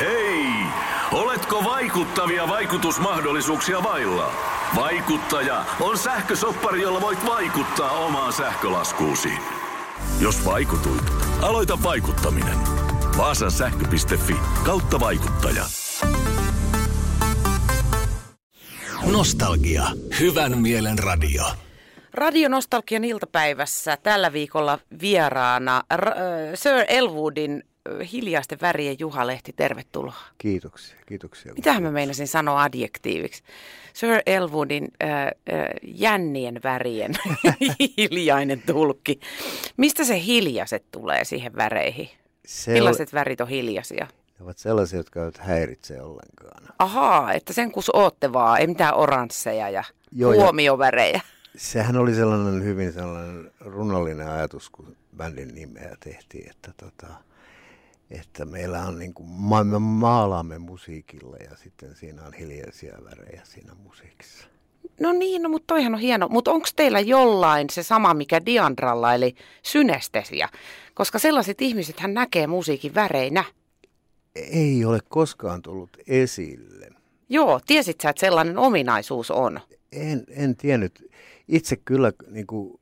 Hei! 0.00 0.46
Oletko 1.12 1.64
vaikuttavia 1.64 2.48
vaikutusmahdollisuuksia 2.48 3.82
vailla? 3.82 4.32
Vaikuttaja 4.76 5.64
on 5.80 5.98
sähkösoppari, 5.98 6.82
jolla 6.82 7.00
voit 7.00 7.26
vaikuttaa 7.26 7.90
omaan 7.90 8.32
sähkölaskuusi. 8.32 9.32
Jos 10.20 10.44
vaikutuit, 10.44 11.04
aloita 11.42 11.78
vaikuttaminen. 11.82 12.58
Vaasan 13.18 13.50
sähkö.fi 13.50 14.36
kautta 14.64 15.00
vaikuttaja. 15.00 15.64
Nostalgia. 19.12 19.82
Hyvän 20.20 20.58
mielen 20.58 20.98
radio. 20.98 21.44
Radio 22.14 22.48
Nostalgian 22.48 23.04
iltapäivässä 23.04 23.96
tällä 23.96 24.32
viikolla 24.32 24.78
vieraana 25.00 25.82
äh, 25.92 26.00
Sir 26.54 26.84
Elwoodin 26.88 27.62
hiljaisten 28.12 28.58
värien 28.60 28.96
Juha 28.98 29.26
Lehti, 29.26 29.52
tervetuloa. 29.52 30.14
Kiitoksia, 30.38 30.96
kiitoksia. 31.06 31.54
Mitähän 31.54 31.82
mä 31.82 31.90
meinasin 31.90 32.28
sanoa 32.28 32.62
adjektiiviksi? 32.62 33.42
Sir 33.92 34.22
Elwoodin 34.26 34.88
äh, 35.02 35.10
äh, 35.10 35.30
jännien 35.82 36.60
värien 36.64 37.14
hiljainen 37.98 38.62
tulkki. 38.66 39.20
Mistä 39.76 40.04
se 40.04 40.20
hiljaiset 40.24 40.84
tulee 40.90 41.24
siihen 41.24 41.56
väreihin? 41.56 42.08
Se 42.46 42.72
Millaiset 42.72 43.12
värit 43.12 43.40
on 43.40 43.48
hiljaisia? 43.48 44.06
Ne 44.38 44.44
ovat 44.44 44.58
sellaisia, 44.58 44.98
jotka 44.98 45.20
eivät 45.20 45.38
häiritse 45.38 46.00
ollenkaan. 46.02 46.62
Ahaa, 46.78 47.32
että 47.32 47.52
sen 47.52 47.72
kun 47.72 47.82
ootte 47.92 48.32
vaan, 48.32 48.60
ei 48.60 48.66
mitään 48.66 48.94
oransseja 48.94 49.70
ja 49.70 49.84
Joo, 50.12 50.32
ja- 50.32 50.42
huomiovärejä. 50.42 51.20
Sehän 51.56 51.96
oli 51.96 52.14
sellainen 52.14 52.64
hyvin 52.64 52.92
sellainen 52.92 53.50
runollinen 53.60 54.28
ajatus, 54.28 54.70
kun 54.70 54.96
bändin 55.16 55.54
nimeä 55.54 55.96
tehtiin, 56.00 56.50
että, 56.50 56.72
tota, 56.76 57.06
että 58.10 58.44
meillä 58.44 58.82
on 58.82 58.98
niin 58.98 59.14
kuin, 59.14 59.28
ma- 59.28 59.64
me 59.64 59.78
maalaamme 59.78 60.58
musiikilla 60.58 61.36
ja 61.36 61.56
sitten 61.56 61.96
siinä 61.96 62.22
on 62.22 62.32
hiljaisia 62.32 62.98
värejä 63.04 63.42
siinä 63.44 63.74
musiikissa. 63.74 64.48
No 65.00 65.12
niin, 65.12 65.42
no, 65.42 65.48
mutta 65.48 65.74
toihan 65.74 65.94
on 65.94 66.00
hieno. 66.00 66.28
Mutta 66.28 66.50
onko 66.50 66.68
teillä 66.76 67.00
jollain 67.00 67.70
se 67.70 67.82
sama, 67.82 68.14
mikä 68.14 68.46
Diandralla, 68.46 69.14
eli 69.14 69.34
synestesia? 69.62 70.48
Koska 70.94 71.18
sellaiset 71.18 71.62
ihmiset 71.62 72.00
hän 72.00 72.14
näkee 72.14 72.46
musiikin 72.46 72.94
väreinä. 72.94 73.44
Ei 74.34 74.84
ole 74.84 74.98
koskaan 75.08 75.62
tullut 75.62 75.96
esille. 76.06 76.88
Joo, 77.28 77.60
tiesit 77.66 78.00
sä, 78.00 78.10
että 78.10 78.20
sellainen 78.20 78.58
ominaisuus 78.58 79.30
on? 79.30 79.60
En, 79.92 80.24
en 80.28 80.56
tiennyt. 80.56 81.10
Itse 81.48 81.76
kyllä 81.76 82.12
niin 82.30 82.46
kuin, 82.46 82.80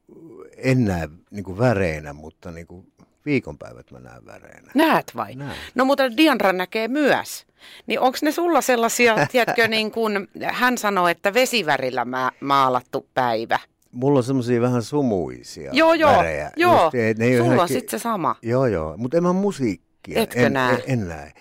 en 0.57 0.85
näe 0.85 1.09
niin 1.31 1.45
kuin 1.45 1.59
väreinä, 1.59 2.13
mutta 2.13 2.51
niin 2.51 2.67
kuin, 2.67 2.93
viikonpäivät 3.27 3.91
mä 3.91 3.99
näen 4.01 4.27
väreinä. 4.27 4.73
Näet 4.75 5.13
vai? 5.17 5.35
Näen. 5.35 5.57
No 5.75 5.85
mutta 5.85 6.17
Diandra 6.17 6.53
näkee 6.53 6.89
myös. 6.89 7.47
Niin 7.87 8.01
onko 8.01 8.19
ne 8.23 8.33
sulla 8.33 8.61
sellaisia, 8.61 9.17
tiedätkö, 9.33 9.69
niin 9.69 9.91
kuin 9.91 10.29
hän 10.53 10.79
sanoi, 10.79 11.11
että 11.11 11.35
vesivärillä 11.35 12.05
mä, 12.05 12.33
maalattu 12.41 13.07
päivä? 13.15 13.59
Mulla 13.93 14.19
on 14.19 14.25
semmoisia 14.25 14.61
vähän 14.61 14.83
sumuisia 14.83 15.71
Joo, 15.73 15.95
joo, 15.95 16.17
värejä. 16.17 16.51
joo. 16.57 16.83
Just, 16.85 16.95
ei- 16.95 17.15
ne 17.15 17.25
ei 17.25 17.41
ole 17.41 17.49
Sulla 17.49 17.63
on 17.63 17.69
sitten 17.69 18.01
se 18.01 18.03
sama. 18.03 18.37
Joo, 18.43 18.67
joo. 18.67 18.97
Mutta 18.97 19.17
en 19.17 19.23
mä 19.23 19.33
musiikkia. 19.33 20.21
Etkö 20.23 20.47
en, 20.47 20.53
näe? 20.53 20.75
En, 20.75 20.83
en 20.87 21.09
näe. 21.09 21.33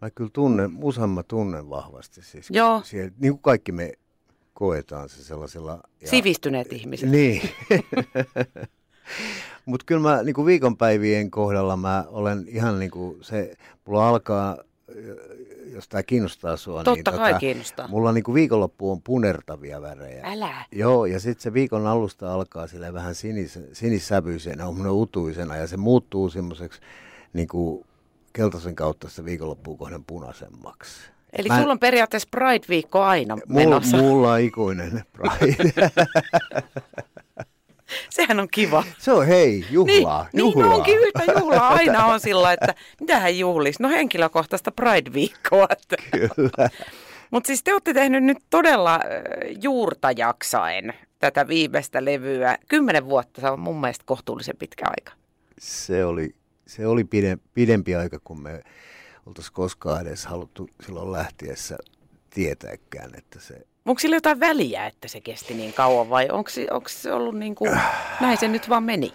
Mä 0.00 0.10
kyllä 0.10 0.30
tunnen, 0.32 0.70
musan 0.72 1.10
mä 1.10 1.22
tunnen 1.22 1.70
vahvasti. 1.70 2.22
Siis 2.22 2.46
Joo. 2.50 2.80
Siellä, 2.84 3.10
niin 3.18 3.32
kuin 3.32 3.42
kaikki 3.42 3.72
me 3.72 3.92
koetaan 4.54 5.08
se 5.08 5.24
sellaisella... 5.24 5.80
Ja, 6.00 6.08
Sivistyneet 6.08 6.72
ihmiset. 6.72 7.08
Niin. 7.10 7.42
Mutta 9.70 9.86
kyllä 9.86 10.00
mä 10.02 10.22
niin 10.22 10.34
kuin 10.34 10.46
viikonpäivien 10.46 11.30
kohdalla 11.30 11.76
mä 11.76 12.04
olen 12.08 12.44
ihan 12.48 12.78
niin 12.78 12.90
kuin 12.90 13.16
se, 13.24 13.54
mulla 13.86 14.08
alkaa, 14.08 14.56
jos 15.74 15.88
tämä 15.88 16.02
kiinnostaa 16.02 16.56
sua, 16.56 16.76
niin 16.82 16.84
Totta 16.84 17.12
kai 17.12 17.34
kiinnostaa. 17.34 17.88
mulla 17.88 18.12
niin 18.12 18.24
kuin 18.24 18.34
viikonloppu 18.34 18.90
on 18.92 19.02
punertavia 19.02 19.82
värejä. 19.82 20.22
Älä. 20.24 20.64
Joo, 20.72 21.06
ja 21.06 21.20
sitten 21.20 21.42
se 21.42 21.52
viikon 21.52 21.86
alusta 21.86 22.34
alkaa 22.34 22.66
sille 22.66 22.92
vähän 22.92 23.14
sinis, 23.14 23.58
sinissävyisenä, 23.72 24.66
on 24.66 24.86
utuisena, 24.86 25.56
ja 25.56 25.66
se 25.66 25.76
muuttuu 25.76 26.30
semmoiseksi 26.30 26.80
niin 27.32 27.48
kuin 27.48 27.86
keltaisen 28.32 28.74
kautta 28.74 29.08
se 29.08 29.24
viikonloppuun 29.24 29.78
kohden 29.78 30.04
punaisemmaksi. 30.04 30.92
Eli 31.38 31.48
Mä- 31.48 31.58
sulla 31.60 31.72
on 31.72 31.78
periaatteessa 31.78 32.28
Pride-viikko 32.36 33.00
aina 33.02 33.34
Mulla, 33.36 33.60
menossa. 33.60 33.96
mulla 33.96 34.32
on 34.32 34.40
ikuinen 34.40 35.02
pride. 35.12 35.72
Sehän 38.20 38.40
on 38.40 38.48
kiva. 38.50 38.84
se 38.98 39.12
on 39.12 39.26
hei, 39.26 39.66
juhlaa, 39.70 40.26
niin, 40.32 40.40
juhlaa. 40.40 40.66
niin 40.66 40.74
onkin 40.74 40.98
yhtä 40.98 41.32
juhlaa. 41.40 41.68
Aina 41.68 42.06
on 42.06 42.20
sillä, 42.20 42.52
että 42.52 42.74
mitä 43.00 43.20
hän 43.20 43.38
juhlisi. 43.38 43.82
No 43.82 43.88
henkilökohtaista 43.88 44.72
Pride-viikkoa. 44.72 45.66
Kyllä. 46.10 46.70
Mutta 47.30 47.46
siis 47.46 47.62
te 47.62 47.72
olette 47.72 47.94
tehnyt 47.94 48.24
nyt 48.24 48.38
todella 48.50 49.00
juurta 49.62 50.10
jaksaen 50.16 50.94
tätä 51.18 51.48
viimeistä 51.48 52.04
levyä. 52.04 52.58
Kymmenen 52.68 53.04
vuotta, 53.04 53.40
se 53.40 53.50
on 53.50 53.60
mun 53.60 53.80
mielestä 53.80 54.04
kohtuullisen 54.06 54.56
pitkä 54.56 54.84
aika. 54.86 55.12
Se 55.58 56.04
oli, 56.04 56.34
se 56.66 56.86
oli 56.86 57.04
pide, 57.04 57.38
pidempi 57.54 57.94
aika, 57.94 58.18
kun 58.24 58.42
me 58.42 58.62
oltaisiin 59.26 59.54
koskaan 59.54 60.06
edes 60.06 60.26
haluttu 60.26 60.68
silloin 60.86 61.12
lähtiessä 61.12 61.78
tietääkään, 62.30 63.10
että 63.18 63.40
se... 63.40 63.66
Onko 63.86 63.98
sillä 63.98 64.16
jotain 64.16 64.40
väliä, 64.40 64.86
että 64.86 65.08
se 65.08 65.20
kesti 65.20 65.54
niin 65.54 65.72
kauan 65.72 66.10
vai 66.10 66.28
onko 66.30 66.50
se, 66.88 67.12
ollut 67.12 67.38
niin 67.38 67.54
kuin, 67.54 67.80
näin 68.20 68.38
se 68.38 68.48
nyt 68.48 68.68
vaan 68.68 68.82
meni? 68.82 69.12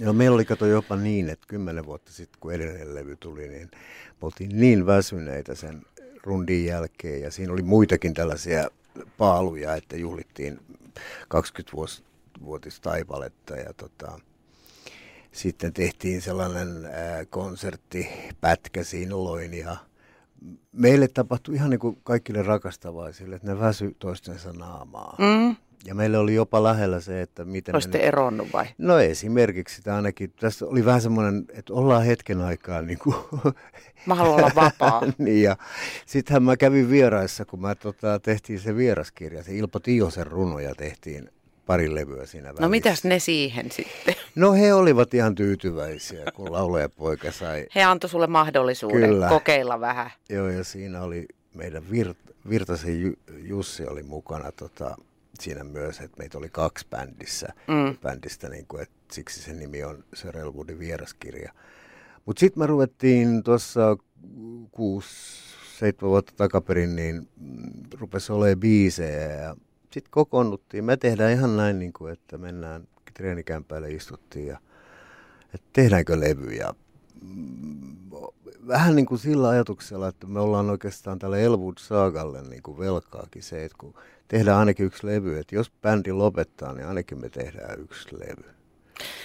No 0.00 0.12
meillä 0.12 0.34
oli 0.34 0.44
kato 0.44 0.66
jopa 0.66 0.96
niin, 0.96 1.28
että 1.28 1.46
kymmenen 1.48 1.86
vuotta 1.86 2.12
sitten, 2.12 2.40
kun 2.40 2.52
edellinen 2.52 2.94
levy 2.94 3.16
tuli, 3.16 3.48
niin 3.48 3.70
me 3.72 3.78
oltiin 4.22 4.60
niin 4.60 4.86
väsyneitä 4.86 5.54
sen 5.54 5.82
rundin 6.22 6.64
jälkeen. 6.64 7.22
Ja 7.22 7.30
siinä 7.30 7.52
oli 7.52 7.62
muitakin 7.62 8.14
tällaisia 8.14 8.68
paaluja, 9.18 9.74
että 9.74 9.96
juhlittiin 9.96 10.60
20-vuotistaipaletta 11.34 13.56
ja 13.56 13.72
tota, 13.72 14.20
sitten 15.32 15.72
tehtiin 15.72 16.22
sellainen 16.22 16.84
ää, 16.84 17.24
konserttipätkä 17.24 18.84
silloin 18.84 19.54
ja 19.54 19.76
meille 20.72 21.08
tapahtui 21.08 21.54
ihan 21.54 21.70
niin 21.70 21.80
kuin 21.80 21.98
kaikille 22.04 22.42
rakastavaisille, 22.42 23.36
että 23.36 23.48
ne 23.48 23.60
väsy 23.60 23.96
toistensa 23.98 24.52
naamaa. 24.52 25.16
Mm. 25.18 25.56
Ja 25.84 25.94
meille 25.94 26.18
oli 26.18 26.34
jopa 26.34 26.62
lähellä 26.62 27.00
se, 27.00 27.22
että 27.22 27.44
miten 27.44 27.74
Olisitte 27.74 27.98
nyt- 27.98 28.06
eronnut 28.06 28.48
vai? 28.52 28.66
No 28.78 28.98
esimerkiksi 28.98 29.76
sitä 29.76 29.96
ainakin, 29.96 30.32
tässä 30.40 30.66
oli 30.66 30.84
vähän 30.84 31.00
semmoinen, 31.00 31.44
että 31.52 31.72
ollaan 31.72 32.04
hetken 32.04 32.40
aikaa 32.40 32.82
niin 32.82 32.98
kuin, 32.98 33.16
Mä 34.06 34.14
haluan 34.14 34.38
olla 34.38 34.50
vapaa. 34.54 35.02
niin 35.18 35.42
ja 35.42 35.56
sittenhän 36.06 36.42
mä 36.42 36.56
kävin 36.56 36.90
vieraissa, 36.90 37.44
kun 37.44 37.60
mä 37.60 37.74
tota, 37.74 38.20
tehtiin 38.20 38.60
se 38.60 38.76
vieraskirja, 38.76 39.42
se 39.42 39.54
Ilpo 39.54 39.80
Tiosen 39.80 40.26
runoja 40.26 40.74
tehtiin 40.74 41.30
pari 41.66 41.94
levyä 41.94 42.26
siinä 42.26 42.48
välissä. 42.48 42.62
No 42.62 42.68
mitäs 42.68 43.04
ne 43.04 43.18
siihen 43.18 43.70
sitten? 43.72 44.14
No 44.34 44.52
he 44.52 44.74
olivat 44.74 45.14
ihan 45.14 45.34
tyytyväisiä, 45.34 46.24
kun 46.34 46.52
laulaja 46.52 46.88
poika 46.88 47.32
sai. 47.32 47.66
He 47.74 47.82
antoi 47.82 48.10
sulle 48.10 48.26
mahdollisuuden 48.26 49.10
Kyllä. 49.10 49.28
kokeilla 49.28 49.80
vähän. 49.80 50.10
Joo, 50.28 50.48
ja 50.48 50.64
siinä 50.64 51.02
oli 51.02 51.26
meidän 51.54 51.82
Virt- 51.90 52.32
Virtasen 52.48 53.00
Ju- 53.02 53.18
Jussi 53.38 53.86
oli 53.86 54.02
mukana 54.02 54.52
tota, 54.52 54.96
siinä 55.40 55.64
myös, 55.64 56.00
että 56.00 56.18
meitä 56.18 56.38
oli 56.38 56.48
kaksi 56.48 56.86
bändissä, 56.90 57.48
Mm. 57.68 57.96
bändistä, 58.02 58.48
niin 58.48 58.66
kuin, 58.66 58.82
että 58.82 58.94
siksi 59.12 59.42
se 59.42 59.52
nimi 59.52 59.84
on 59.84 60.04
Sir 60.14 60.36
Elwoodin 60.38 60.78
vieraskirja. 60.78 61.52
Mutta 62.26 62.40
sitten 62.40 62.62
me 62.62 62.66
ruvettiin 62.66 63.42
tuossa 63.42 63.96
kuusi, 64.70 65.08
seitsemän 65.78 66.10
vuotta 66.10 66.32
takaperin, 66.36 66.96
niin 66.96 67.28
rupesi 68.00 68.32
olemaan 68.32 68.60
biisejä 68.60 69.20
ja 69.32 69.56
sitten 69.92 70.10
kokoonnuttiin. 70.10 70.84
Me 70.84 70.96
tehdään 70.96 71.32
ihan 71.32 71.56
näin, 71.56 71.78
niin 71.78 71.92
kuin, 71.92 72.12
että 72.12 72.38
mennään 72.38 72.88
treenikämpäille 73.14 73.90
istuttiin 73.90 74.46
ja 74.46 74.58
että 75.54 75.66
tehdäänkö 75.72 76.20
levy 76.20 76.50
ja 76.50 76.74
mm, 77.22 77.96
vähän 78.66 78.96
niin 78.96 79.06
kuin 79.06 79.18
sillä 79.18 79.48
ajatuksella, 79.48 80.08
että 80.08 80.26
me 80.26 80.40
ollaan 80.40 80.70
oikeastaan 80.70 81.18
tälle 81.18 81.44
Elwood 81.44 81.78
Saagalle 81.78 82.42
niin 82.42 82.62
kuin 82.62 82.78
velkaakin 82.78 83.42
se, 83.42 83.64
että 83.64 83.78
kun 83.80 83.94
tehdään 84.28 84.58
ainakin 84.58 84.86
yksi 84.86 85.06
levy, 85.06 85.38
että 85.38 85.54
jos 85.54 85.72
bändi 85.82 86.12
lopettaa, 86.12 86.72
niin 86.72 86.86
ainakin 86.86 87.20
me 87.20 87.28
tehdään 87.28 87.80
yksi 87.80 88.08
levy. 88.18 88.61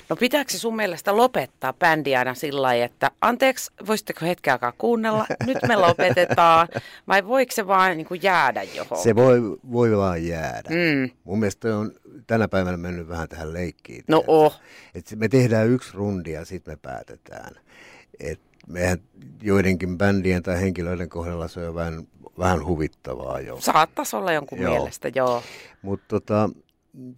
No 0.09 0.15
pitääkö 0.15 0.51
se 0.51 0.59
sun 0.59 0.75
mielestä 0.75 1.17
lopettaa 1.17 1.73
bändi 1.73 2.15
aina 2.15 2.33
sillä 2.33 2.61
lailla, 2.61 2.85
että 2.85 3.11
anteeksi, 3.21 3.71
voisitteko 3.87 4.25
hetken 4.25 4.53
aikaa 4.53 4.73
kuunnella, 4.77 5.25
nyt 5.45 5.57
me 5.67 5.75
lopetetaan, 5.75 6.67
vai 7.07 7.27
voiko 7.27 7.51
se 7.55 7.67
vaan 7.67 7.97
niin 7.97 8.07
kuin 8.07 8.23
jäädä 8.23 8.63
johon? 8.63 9.03
Se 9.03 9.15
voi, 9.15 9.39
voi 9.71 9.97
vaan 9.97 10.25
jäädä. 10.25 10.69
Mm. 10.69 11.09
Mun 11.23 11.39
mielestä 11.39 11.77
on 11.77 11.91
tänä 12.27 12.47
päivänä 12.47 12.77
mennyt 12.77 13.07
vähän 13.07 13.29
tähän 13.29 13.53
leikkiin. 13.53 14.03
No 14.07 14.17
tiedätkö? 14.17 14.31
oh. 14.31 14.59
Et 14.95 15.05
me 15.15 15.27
tehdään 15.27 15.67
yksi 15.69 15.89
rundi 15.93 16.31
ja 16.31 16.45
sitten 16.45 16.71
me 16.71 16.77
päätetään. 16.81 17.55
Et 18.19 18.39
mehän 18.67 18.97
joidenkin 19.41 19.97
bändien 19.97 20.43
tai 20.43 20.61
henkilöiden 20.61 21.09
kohdalla 21.09 21.47
se 21.47 21.67
on 21.67 21.75
vähän, 21.75 22.07
vähän 22.39 22.65
huvittavaa 22.65 23.39
jo. 23.39 23.57
Saattaisi 23.61 24.15
olla 24.15 24.33
jonkun 24.33 24.61
Joo. 24.61 24.73
mielestä, 24.73 25.11
joo. 25.15 25.43
Mutta 25.81 26.05
tota, 26.07 26.49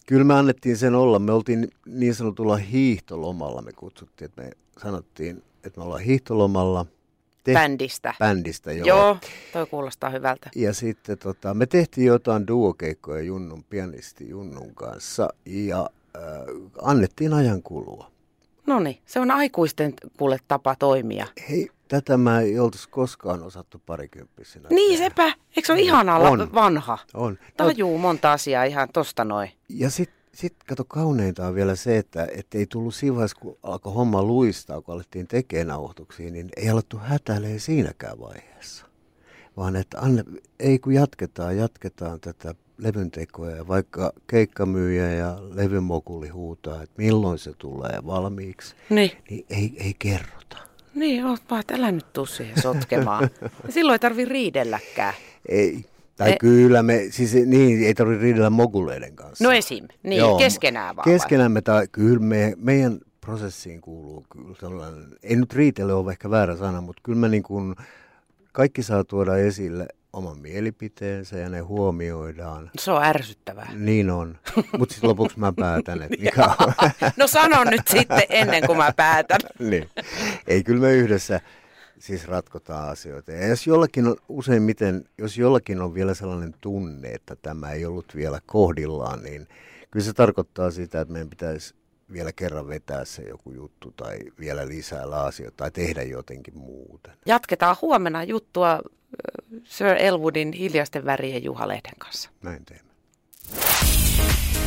kyllä 0.08 0.24
me 0.24 0.34
annettiin 0.34 0.78
sen 0.78 0.96
olla. 0.96 1.20
Me 1.20 1.32
oltiin 1.32 1.68
niin 1.86 2.16
sanotulla 2.16 2.58
hiihtolomalla, 2.58 3.62
me 3.62 3.72
kutsuttiin, 3.72 4.26
että 4.26 4.42
me 4.42 4.52
sanottiin, 4.82 5.44
että 5.64 5.80
me 5.80 5.84
ollaan 5.86 6.02
hiihtolomalla, 6.02 6.86
Te- 7.44 7.54
bändistä. 7.54 8.14
bändistä, 8.20 8.72
joo. 8.74 8.88
Joo, 8.88 9.18
toi 9.54 9.66
kuulostaa 9.66 10.10
hyvältä. 10.10 10.50
Ja 10.56 10.74
sitten 10.74 11.18
tota, 11.18 11.54
me 11.54 11.66
tehtiin 11.66 12.08
jotain 12.08 12.48
duokeikkoja 12.48 13.22
Junnun, 13.22 13.64
pianisti 13.64 14.30
Junnun 14.30 14.76
kanssa 14.76 15.30
ja 15.46 15.90
äh, 16.16 16.22
annettiin 16.82 17.34
ajan 17.34 17.62
kulua. 17.64 18.12
No 18.68 18.80
niin, 18.80 18.98
se 19.06 19.20
on 19.20 19.32
aikuisten 19.32 19.94
kuule 20.18 20.38
tapa 20.48 20.76
toimia. 20.76 21.28
Hei, 21.50 21.70
tätä 21.88 22.18
mä 22.18 22.40
ei 22.42 22.60
oltaisi 22.60 22.90
koskaan 22.90 23.44
osattu 23.44 23.82
parikymppisenä. 23.86 24.70
Niin 24.70 24.98
tehdä. 25.00 25.10
sepä, 25.10 25.34
eikö 25.58 25.68
se 25.68 25.74
ole 25.74 25.82
ihanaa 25.82 26.24
la- 26.24 26.30
On. 26.30 26.54
vanha? 26.54 26.98
On. 27.14 27.32
No, 27.32 27.38
Tajuu 27.58 27.98
monta 27.98 28.32
asiaa 28.34 28.64
ihan 28.64 28.90
tosta 28.94 29.24
noin. 29.26 29.52
ja 29.70 29.90
sitten 29.90 30.20
sit, 30.34 30.56
kato 30.68 30.84
kauneinta 30.86 31.48
on 31.48 31.56
vielä 31.56 31.76
se, 31.76 31.98
että 31.98 32.28
et 32.36 32.48
ei 32.56 32.66
tullut 32.66 32.96
siinä 32.96 33.16
vaiheessa, 33.16 33.38
kun 33.42 33.58
alkoi 33.64 33.94
homma 33.94 34.24
luistaa, 34.24 34.82
kun 34.82 34.94
alettiin 34.96 35.28
tekemään 35.28 35.68
nauhoituksia, 35.68 36.32
niin 36.32 36.50
ei 36.58 36.70
alettu 36.70 36.98
hätäilee 36.98 37.60
siinäkään 37.60 38.20
vaiheessa. 38.20 38.86
Vaan 39.58 39.76
että 39.76 40.00
anne, 40.00 40.24
ei 40.60 40.80
kun 40.80 40.94
jatketaan, 40.94 41.58
jatketaan 41.58 42.20
tätä 42.20 42.56
levyntekoa 42.78 43.50
ja 43.52 43.68
vaikka 43.68 44.14
keikkamyyjä 44.28 45.12
ja 45.14 45.38
levymokuli 45.54 46.28
huutaa, 46.30 46.84
että 46.84 46.96
milloin 46.98 47.38
se 47.40 47.54
tulee 47.58 48.00
valmiiksi, 48.06 48.76
Niin, 48.90 49.12
niin 49.30 49.46
ei, 49.50 49.74
ei 49.78 49.96
kerrota. 50.00 50.58
niin 50.96 51.26
oot 51.26 51.42
vaan, 51.50 51.60
että 51.60 51.76
älä 51.76 51.92
nyt 51.92 52.14
tuu 52.14 52.26
siihen 52.26 52.62
sotkemaan. 52.62 53.30
Silloin 53.70 53.94
ei 53.96 54.00
tarvi 54.00 54.26
riidelläkään. 54.26 55.14
Ei. 55.50 55.86
Tai 56.18 56.32
E- 56.32 56.38
kyllä 56.38 56.84
me, 56.84 57.06
siis 57.10 57.34
niin, 57.34 57.86
ei 57.86 57.94
tarvitse 57.94 58.24
riidellä 58.24 58.50
moguleiden 58.50 59.16
kanssa. 59.16 59.44
No 59.44 59.52
esim. 59.52 59.88
Niin, 60.04 60.20
Joo, 60.20 60.38
keskenään 60.38 60.96
vaan. 60.96 61.04
Keskenämme, 61.04 61.62
tai 61.62 61.88
kyllä 61.92 62.20
me, 62.20 62.54
meidän 62.58 63.00
prosessiin 63.22 63.82
kuuluu 63.82 64.26
kyllä 64.32 64.56
sellainen, 64.60 65.08
ei 65.24 65.36
nyt 65.36 65.54
riitele 65.54 65.94
ole 65.94 66.12
ehkä 66.12 66.30
väärä 66.30 66.56
sana, 66.56 66.82
mutta 66.82 67.02
kyllä 67.04 67.20
me 67.20 67.30
niin 67.30 67.44
kuin, 67.44 67.76
kaikki 68.52 68.84
saa 68.84 69.04
tuoda 69.04 69.38
esille 69.38 69.88
oman 70.14 70.40
mielipiteensä 70.40 71.38
ja 71.38 71.50
ne 71.50 71.60
huomioidaan. 71.60 72.72
Se 72.80 72.92
on 72.92 73.04
ärsyttävää. 73.04 73.70
Niin 73.76 74.10
on, 74.10 74.38
mutta 74.78 74.94
sitten 74.94 75.10
lopuksi 75.10 75.40
mä 75.40 75.54
päätän, 75.54 76.02
että 76.02 76.18
mikä 76.24 76.44
on. 76.60 76.74
No 77.18 77.28
sano 77.28 77.64
nyt 77.64 77.88
sitten 77.88 78.24
ennen 78.30 78.66
kuin 78.66 78.78
mä 78.78 78.92
päätän. 78.96 79.40
niin. 79.70 79.90
Ei, 80.48 80.64
kyllä 80.64 80.82
me 80.82 80.94
yhdessä 80.94 81.42
siis 82.00 82.28
ratkotaan 82.28 82.90
asioita. 82.90 83.32
Ja 83.32 83.48
jos 83.48 83.68
jollakin 83.68 84.08
on 84.08 84.16
useimmiten, 84.30 85.06
jos 85.18 85.38
jollakin 85.38 85.82
on 85.82 85.94
vielä 85.94 86.14
sellainen 86.14 86.56
tunne, 86.62 87.08
että 87.08 87.36
tämä 87.36 87.72
ei 87.72 87.86
ollut 87.86 88.16
vielä 88.16 88.40
kohdillaan, 88.46 89.24
niin 89.24 89.48
kyllä 89.92 90.06
se 90.06 90.14
tarkoittaa 90.14 90.72
sitä, 90.72 91.02
että 91.02 91.12
meidän 91.12 91.30
pitäisi 91.30 91.74
vielä 92.14 92.32
kerran 92.32 92.68
vetää 92.68 93.06
se 93.06 93.22
joku 93.22 93.52
juttu 93.52 93.92
tai 93.92 94.20
vielä 94.40 94.68
lisää 94.68 95.10
laasioita 95.10 95.58
tai 95.58 95.72
tehdä 95.72 96.04
jotenkin 96.04 96.58
muuten. 96.58 97.14
Jatketaan 97.26 97.76
huomenna 97.82 98.24
juttua 98.24 98.80
Sir 99.64 99.88
Elwoodin 99.88 100.54
hiljaisten 100.54 101.06
värien 101.06 101.44
Juha 101.44 101.68
Lehden 101.68 102.00
kanssa. 102.00 102.30
Näin 102.44 102.66
teemme. 102.66 102.90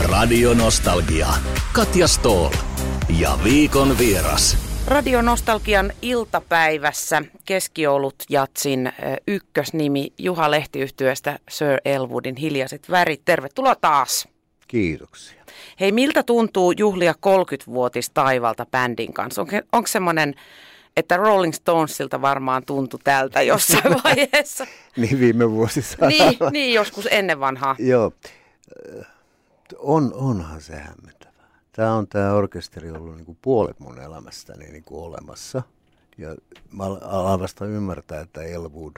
Radio 0.09 0.55
Nostalgia. 0.55 1.29
Katja 1.73 2.09
Stoll. 2.09 2.51
Ja 3.19 3.39
viikon 3.45 3.99
vieras. 3.99 4.72
Radio 4.87 5.23
Nostalgian 5.23 5.93
iltapäivässä 6.03 7.23
keskiolut 7.45 8.15
jatsin 8.29 8.93
ykkösnimi 9.27 10.13
Juha 10.19 10.51
Lehti 10.51 10.81
yhtyeestä 10.81 11.39
Sir 11.51 11.81
Elwoodin 11.85 12.37
hiljaiset 12.37 12.91
värit. 12.91 13.23
Tervetuloa 13.25 13.75
taas. 13.75 14.29
Kiitoksia. 14.69 15.45
Hei, 15.81 15.93
miltä 15.93 16.23
tuntuu 16.23 16.73
juhlia 16.73 17.13
30-vuotis 17.13 18.11
taivalta 18.15 18.67
bändin 18.67 19.13
kanssa? 19.13 19.43
Onko, 19.43 19.57
onko 19.73 19.87
semmoinen, 19.87 20.35
että 20.97 21.17
Rolling 21.17 21.55
Stonesilta 21.55 22.23
varmaan 22.23 22.65
tuntui 22.65 23.01
tältä 23.05 23.43
jossain 23.43 23.97
vaiheessa? 24.05 24.67
Niin 24.97 25.21
viime 25.21 25.51
vuosisadalla. 25.51 26.09
niin, 26.09 26.39
niin, 26.51 26.75
joskus 26.75 27.09
ennen 27.11 27.41
vanhaa. 27.41 27.77
Joo, 27.79 28.13
on, 29.79 30.15
onhan 30.15 30.61
se. 30.61 30.75
Tämä 31.73 31.95
on 31.95 32.09
tämä 32.09 32.33
orkesteri 32.33 32.91
ollut 32.91 33.17
niin 33.17 33.27
kuin 33.27 33.39
puolet 33.43 33.81
mun 33.81 34.01
elämästäni 34.01 34.65
niin 34.65 34.85
kuin 34.85 35.05
olemassa. 35.05 35.63
Ja 36.19 36.37
mä 36.73 36.85
al- 36.85 36.99
alan 37.03 37.41
vasta 37.41 37.67
ymmärtää, 37.67 38.21
että 38.21 38.43
Elwood 38.43 38.97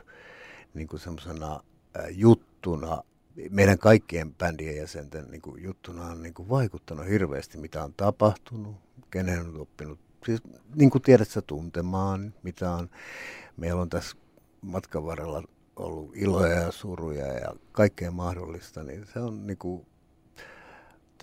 niin 0.74 0.88
kuin 0.88 1.00
semmoisena 1.00 1.60
juttuna, 2.10 3.02
meidän 3.50 3.78
kaikkien 3.78 4.34
bändien 4.34 4.76
jäsenten 4.76 5.24
niin 5.30 5.42
kuin 5.42 5.62
juttuna 5.62 6.06
on 6.06 6.22
niin 6.22 6.34
kuin 6.34 6.48
vaikuttanut 6.48 7.06
hirveästi, 7.06 7.58
mitä 7.58 7.84
on 7.84 7.94
tapahtunut, 7.96 8.76
kenen 9.10 9.40
on 9.40 9.60
oppinut, 9.60 10.00
siis 10.26 10.42
niin 10.74 10.90
kuin 10.90 11.02
tiedät 11.02 11.28
sä 11.28 11.42
tuntemaan, 11.42 12.34
mitä 12.42 12.70
on. 12.70 12.90
Meillä 13.56 13.82
on 13.82 13.88
tässä 13.88 14.16
matkan 14.62 15.04
varrella 15.04 15.42
ollut 15.76 16.16
iloja 16.16 16.54
ja 16.54 16.72
suruja 16.72 17.26
ja 17.26 17.54
kaikkea 17.72 18.10
mahdollista, 18.10 18.82
niin 18.82 19.06
se 19.12 19.18
on 19.18 19.46
niin 19.46 19.58
kuin, 19.58 19.86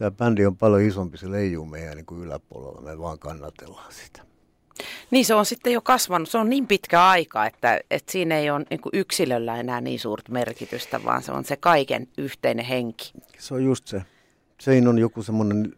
tämä 0.02 0.12
bändi 0.12 0.46
on 0.46 0.58
paljon 0.58 0.82
isompi, 0.82 1.18
se 1.18 1.32
leijuu 1.32 1.66
meidän 1.66 1.96
niin 1.96 2.06
kuin 2.06 2.22
yläpuolella, 2.22 2.82
me 2.82 3.00
vaan 3.00 3.20
kannatellaan 3.20 3.94
sitä. 3.94 4.22
Niin 5.12 5.26
se 5.26 5.36
on 5.36 5.46
sitten 5.46 5.74
jo 5.74 5.82
kasvanut. 5.82 6.30
Se 6.30 6.38
on 6.38 6.50
niin 6.50 6.68
pitkä 6.68 7.08
aika, 7.08 7.46
että, 7.46 7.80
että 7.92 8.12
siinä 8.12 8.38
ei 8.38 8.50
ole 8.50 8.66
niin 8.70 8.82
kuin 8.82 8.92
yksilöllä 8.94 9.60
enää 9.60 9.82
niin 9.82 10.00
suurta 10.00 10.32
merkitystä, 10.32 11.04
vaan 11.04 11.24
se 11.24 11.32
on 11.32 11.46
se 11.46 11.56
kaiken 11.56 12.08
yhteinen 12.18 12.66
henki. 12.66 13.14
Se 13.40 13.54
on 13.54 13.64
just 13.64 13.88
se. 13.88 14.02
Siinä 14.60 14.90
on 14.90 15.00
joku 15.00 15.24
semmoinen 15.24 15.76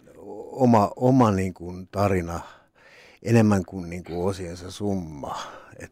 oma, 0.51 0.91
oma 0.95 1.31
niin 1.31 1.53
kuin 1.53 1.87
tarina, 1.91 2.39
enemmän 3.23 3.65
kuin, 3.65 3.89
niin 3.89 4.03
kuin 4.03 4.25
osiensa 4.25 4.71
summa. 4.71 5.37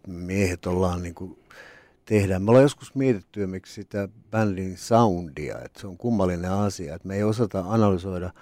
Me 0.08 0.14
miehet 0.14 0.66
ollaan 0.66 1.04
niin 1.04 1.16
kuin, 1.16 1.40
tehdään. 2.06 2.42
Me 2.42 2.50
ollaan 2.50 2.64
joskus 2.64 2.96
mietitty 2.96 3.48
miksi 3.48 3.74
sitä 3.74 4.10
bändin 4.32 4.78
soundia, 4.78 5.60
että 5.60 5.82
se 5.82 5.88
on 5.88 5.98
kummallinen 5.98 6.52
asia, 6.52 6.96
että 6.96 7.08
me 7.08 7.16
ei 7.16 7.24
osata 7.24 7.64
analysoida, 7.68 8.34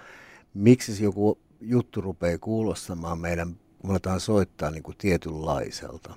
miksi 0.54 0.96
se 0.96 1.04
joku 1.04 1.38
juttu 1.60 2.00
rupeaa 2.00 2.38
kuulostamaan 2.38 3.18
meidän, 3.18 3.56
kun 3.78 3.90
aletaan 3.90 4.20
soittaa 4.20 4.70
niin 4.70 4.82
kuin 4.82 4.96
tietynlaiselta. 4.96 6.14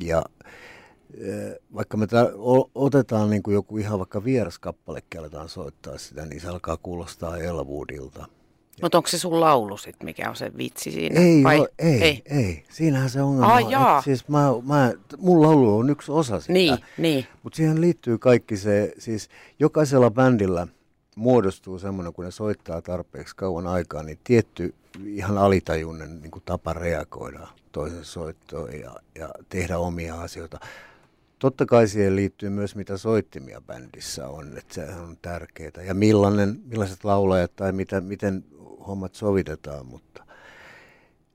Ja 0.00 0.22
eh, 1.14 1.54
vaikka 1.74 1.96
me 1.96 2.06
otetaan 2.74 3.30
niin 3.30 3.42
kuin 3.42 3.54
joku 3.54 3.78
ihan 3.78 3.98
vaikka 3.98 4.24
vieras 4.24 4.58
kappalekin 4.58 5.20
aletaan 5.20 5.48
soittaa 5.48 5.98
sitä, 5.98 6.26
niin 6.26 6.40
se 6.40 6.48
alkaa 6.48 6.76
kuulostaa 6.76 7.36
Elwoodilta. 7.36 8.26
Mutta 8.82 8.98
onko 8.98 9.08
se 9.08 9.18
sun 9.18 9.40
laulu 9.40 9.76
sitten, 9.76 10.04
mikä 10.04 10.30
on 10.30 10.36
se 10.36 10.52
vitsi 10.58 10.90
siinä? 10.90 11.20
Ei, 11.20 11.44
Vai? 11.44 11.58
Vai? 11.58 11.68
ei, 11.78 12.02
ei, 12.02 12.22
ei. 12.30 12.64
Siinähän 12.70 13.10
se 13.10 13.22
ongelma 13.22 13.54
Ai 13.54 13.64
on. 13.64 14.02
Siis 14.02 14.28
mä, 14.28 14.48
mä, 14.62 14.92
mun 15.18 15.42
laulu 15.42 15.78
on 15.78 15.90
yksi 15.90 16.12
osa 16.12 16.40
sitä. 16.40 16.52
Niin, 16.52 16.78
niin. 16.98 17.26
Mutta 17.42 17.56
siihen 17.56 17.80
liittyy 17.80 18.18
kaikki 18.18 18.56
se, 18.56 18.92
siis 18.98 19.28
jokaisella 19.58 20.10
bändillä 20.10 20.66
muodostuu 21.16 21.78
semmoinen, 21.78 22.12
kun 22.12 22.24
ne 22.24 22.30
soittaa 22.30 22.82
tarpeeksi 22.82 23.36
kauan 23.36 23.66
aikaa, 23.66 24.02
niin 24.02 24.18
tietty 24.24 24.74
ihan 25.06 25.38
alitajunnen 25.38 26.20
niin 26.20 26.30
kuin 26.30 26.42
tapa 26.44 26.72
reagoida 26.72 27.46
toisen 27.72 28.04
soittoon 28.04 28.80
ja, 28.80 28.96
ja 29.14 29.28
tehdä 29.48 29.78
omia 29.78 30.20
asioita. 30.20 30.60
Totta 31.38 31.66
kai 31.66 31.88
siihen 31.88 32.16
liittyy 32.16 32.50
myös, 32.50 32.76
mitä 32.76 32.96
soittimia 32.96 33.60
bändissä 33.60 34.28
on, 34.28 34.58
että 34.58 34.74
se 34.74 34.94
on 34.94 35.16
tärkeää. 35.22 35.82
Ja 35.86 35.94
millainen, 35.94 36.60
millaiset 36.64 37.04
laulajat 37.04 37.56
tai 37.56 37.72
mitä, 37.72 38.00
miten 38.00 38.44
hommat 38.86 39.14
sovitetaan, 39.14 39.86
mutta 39.86 40.24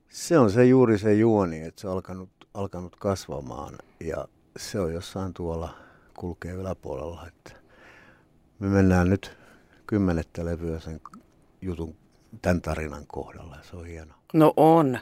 se 0.08 0.38
on 0.38 0.50
se 0.50 0.64
juuri 0.64 0.98
se 0.98 1.14
juoni, 1.14 1.60
että 1.60 1.80
se 1.80 1.88
on 1.88 1.94
alkanut, 1.94 2.30
alkanut 2.54 2.96
kasvamaan 2.96 3.78
ja 4.00 4.28
se 4.56 4.80
on 4.80 4.94
jossain 4.94 5.34
tuolla 5.34 5.74
kulkee 6.14 6.52
yläpuolella, 6.52 7.26
että 7.26 7.52
me 8.58 8.68
mennään 8.68 9.10
nyt 9.10 9.36
kymmenettä 9.86 10.44
levyä 10.44 10.80
sen 10.80 11.00
jutun, 11.62 11.96
tämän 12.42 12.62
tarinan 12.62 13.06
kohdalla 13.06 13.56
ja 13.56 13.62
se 13.62 13.76
on 13.76 13.86
hienoa. 13.86 14.15
No 14.32 14.52
on. 14.56 14.98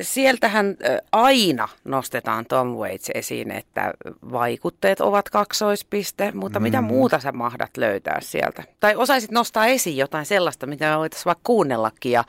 Sieltähän 0.00 0.76
aina 1.12 1.68
nostetaan 1.84 2.46
Tom 2.46 2.68
Waits 2.68 3.10
esiin, 3.14 3.50
että 3.50 3.94
vaikutteet 4.30 5.00
ovat 5.00 5.30
kaksoispiste, 5.30 6.32
mutta 6.32 6.58
mm. 6.58 6.62
mitä 6.62 6.80
muuta 6.80 7.18
sä 7.18 7.32
mahdat 7.32 7.76
löytää 7.76 8.20
sieltä? 8.20 8.64
Tai 8.80 8.96
osaisit 8.96 9.30
nostaa 9.30 9.66
esiin 9.66 9.96
jotain 9.96 10.26
sellaista, 10.26 10.66
mitä 10.66 10.90
me 10.90 10.98
voitaisiin 10.98 11.24
vaikka 11.24 11.42
kuunnellakin 11.44 12.12
ja, 12.12 12.24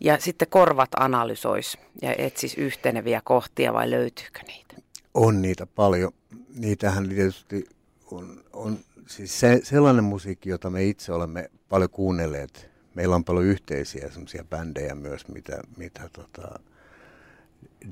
ja 0.00 0.18
sitten 0.18 0.48
korvat 0.48 0.90
analysois 1.00 1.78
ja 2.02 2.14
etsis 2.18 2.54
yhteneviä 2.58 3.20
kohtia 3.24 3.72
vai 3.72 3.90
löytyykö 3.90 4.40
niitä? 4.46 4.74
On 5.14 5.42
niitä 5.42 5.66
paljon. 5.66 6.12
Niitähän 6.56 7.08
tietysti 7.08 7.66
on, 8.10 8.44
on 8.52 8.78
siis 9.06 9.40
se, 9.40 9.60
sellainen 9.62 10.04
musiikki, 10.04 10.50
jota 10.50 10.70
me 10.70 10.84
itse 10.84 11.12
olemme 11.12 11.50
paljon 11.68 11.90
kuunnelleet. 11.90 12.69
Meillä 12.94 13.14
on 13.16 13.24
paljon 13.24 13.44
yhteisiä 13.44 14.10
semmoisia 14.10 14.44
bändejä 14.44 14.94
myös, 14.94 15.28
mitä, 15.28 15.62
mitä 15.76 16.08
tota, 16.12 16.60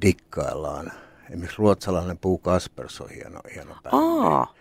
dikkaillaan. 0.02 0.92
Esimerkiksi 1.28 1.58
ruotsalainen 1.58 2.18
Puu 2.18 2.38
Kaspers 2.38 3.00
on 3.00 3.10
hieno, 3.10 3.40
hieno 3.54 3.74
bändi. 3.74 3.88
Aa, 3.92 4.54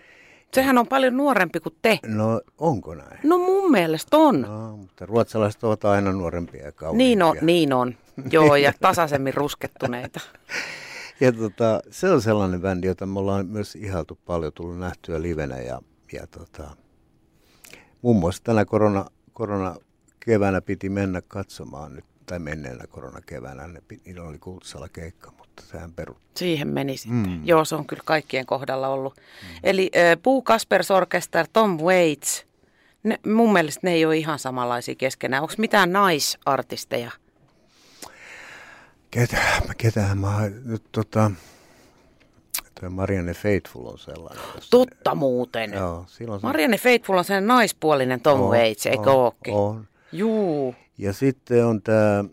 sehän 0.53 0.77
on 0.77 0.87
paljon 0.87 1.17
nuorempi 1.17 1.59
kuin 1.59 1.75
te. 1.81 1.99
No 2.05 2.41
onko 2.57 2.95
näin? 2.95 3.19
No 3.23 3.37
mun 3.37 3.71
mielestä 3.71 4.17
on. 4.17 4.41
No, 4.41 4.77
mutta 4.77 5.05
ruotsalaiset 5.05 5.63
ovat 5.63 5.85
aina 5.85 6.11
nuorempia 6.11 6.65
ja 6.65 6.71
kauniimpia. 6.71 7.07
Niin 7.07 7.23
on, 7.23 7.37
niin 7.41 7.73
on. 7.73 7.95
Joo, 8.31 8.55
ja 8.55 8.73
tasaisemmin 8.81 9.33
ruskettuneita. 9.33 10.19
Ja 11.19 11.31
tota, 11.31 11.81
se 11.91 12.09
on 12.09 12.21
sellainen 12.21 12.61
bändi, 12.61 12.87
jota 12.87 13.05
me 13.05 13.19
ollaan 13.19 13.47
myös 13.47 13.75
ihaltu 13.75 14.19
paljon, 14.25 14.53
tullut 14.53 14.79
nähtyä 14.79 15.21
livenä 15.21 15.57
ja, 15.57 15.81
ja 16.11 16.27
tota, 16.27 16.75
muun 18.01 18.15
muassa 18.15 18.43
tänä 18.43 18.65
korona, 18.65 19.05
korona 19.33 19.75
keväänä 20.27 20.61
piti 20.61 20.89
mennä 20.89 21.21
katsomaan 21.27 21.95
nyt, 21.95 22.05
tai 22.25 22.39
menneenä 22.39 22.87
koronakeväänä, 22.87 23.67
ne, 23.67 23.81
niillä 24.05 24.23
oli 24.23 24.37
Kultsalla 24.37 24.89
keikka, 24.89 25.31
mutta 25.37 25.63
sehän 25.65 25.93
peru. 25.93 26.17
Siihen 26.35 26.67
meni 26.67 26.97
sitten. 26.97 27.27
Mm. 27.27 27.45
Joo, 27.45 27.65
se 27.65 27.75
on 27.75 27.87
kyllä 27.87 28.03
kaikkien 28.05 28.45
kohdalla 28.45 28.87
ollut. 28.87 29.15
Mm. 29.15 29.59
Eli 29.63 29.91
äh, 29.95 30.21
Puu 30.23 30.41
Kaspers 30.41 30.91
Orchestra, 30.91 31.45
Tom 31.53 31.77
Waits, 31.77 32.45
ne, 33.03 33.19
mun 33.25 33.53
mielestä 33.53 33.79
ne 33.83 33.91
ei 33.91 34.05
ole 34.05 34.17
ihan 34.17 34.39
samanlaisia 34.39 34.95
keskenään. 34.95 35.43
Onko 35.43 35.53
mitään 35.57 35.91
naisartisteja? 35.91 37.11
Ketä, 39.11 39.37
ketähän 39.77 40.17
mä 40.17 40.41
nyt 40.65 40.83
tota, 40.91 41.31
Tuo 42.79 42.89
Marianne 42.89 43.33
Faithful 43.33 43.85
on 43.85 43.99
sellainen. 43.99 44.43
Totta 44.69 45.15
muuten. 45.15 45.73
Joo, 45.73 46.05
silloin 46.07 46.41
se... 46.41 46.47
Marianne 46.47 46.77
Faithful 46.77 47.17
on 47.17 47.23
sellainen 47.23 47.47
naispuolinen 47.47 48.21
Tom 48.21 48.41
on, 48.41 48.49
Waits, 48.49 48.85
eikö 48.85 49.11
on, 49.11 49.15
ookin? 49.15 49.53
On. 49.53 49.87
Juu. 50.11 50.75
Ja 50.97 51.13
sitten 51.13 51.65
on 51.65 51.81
tämä 51.81 52.25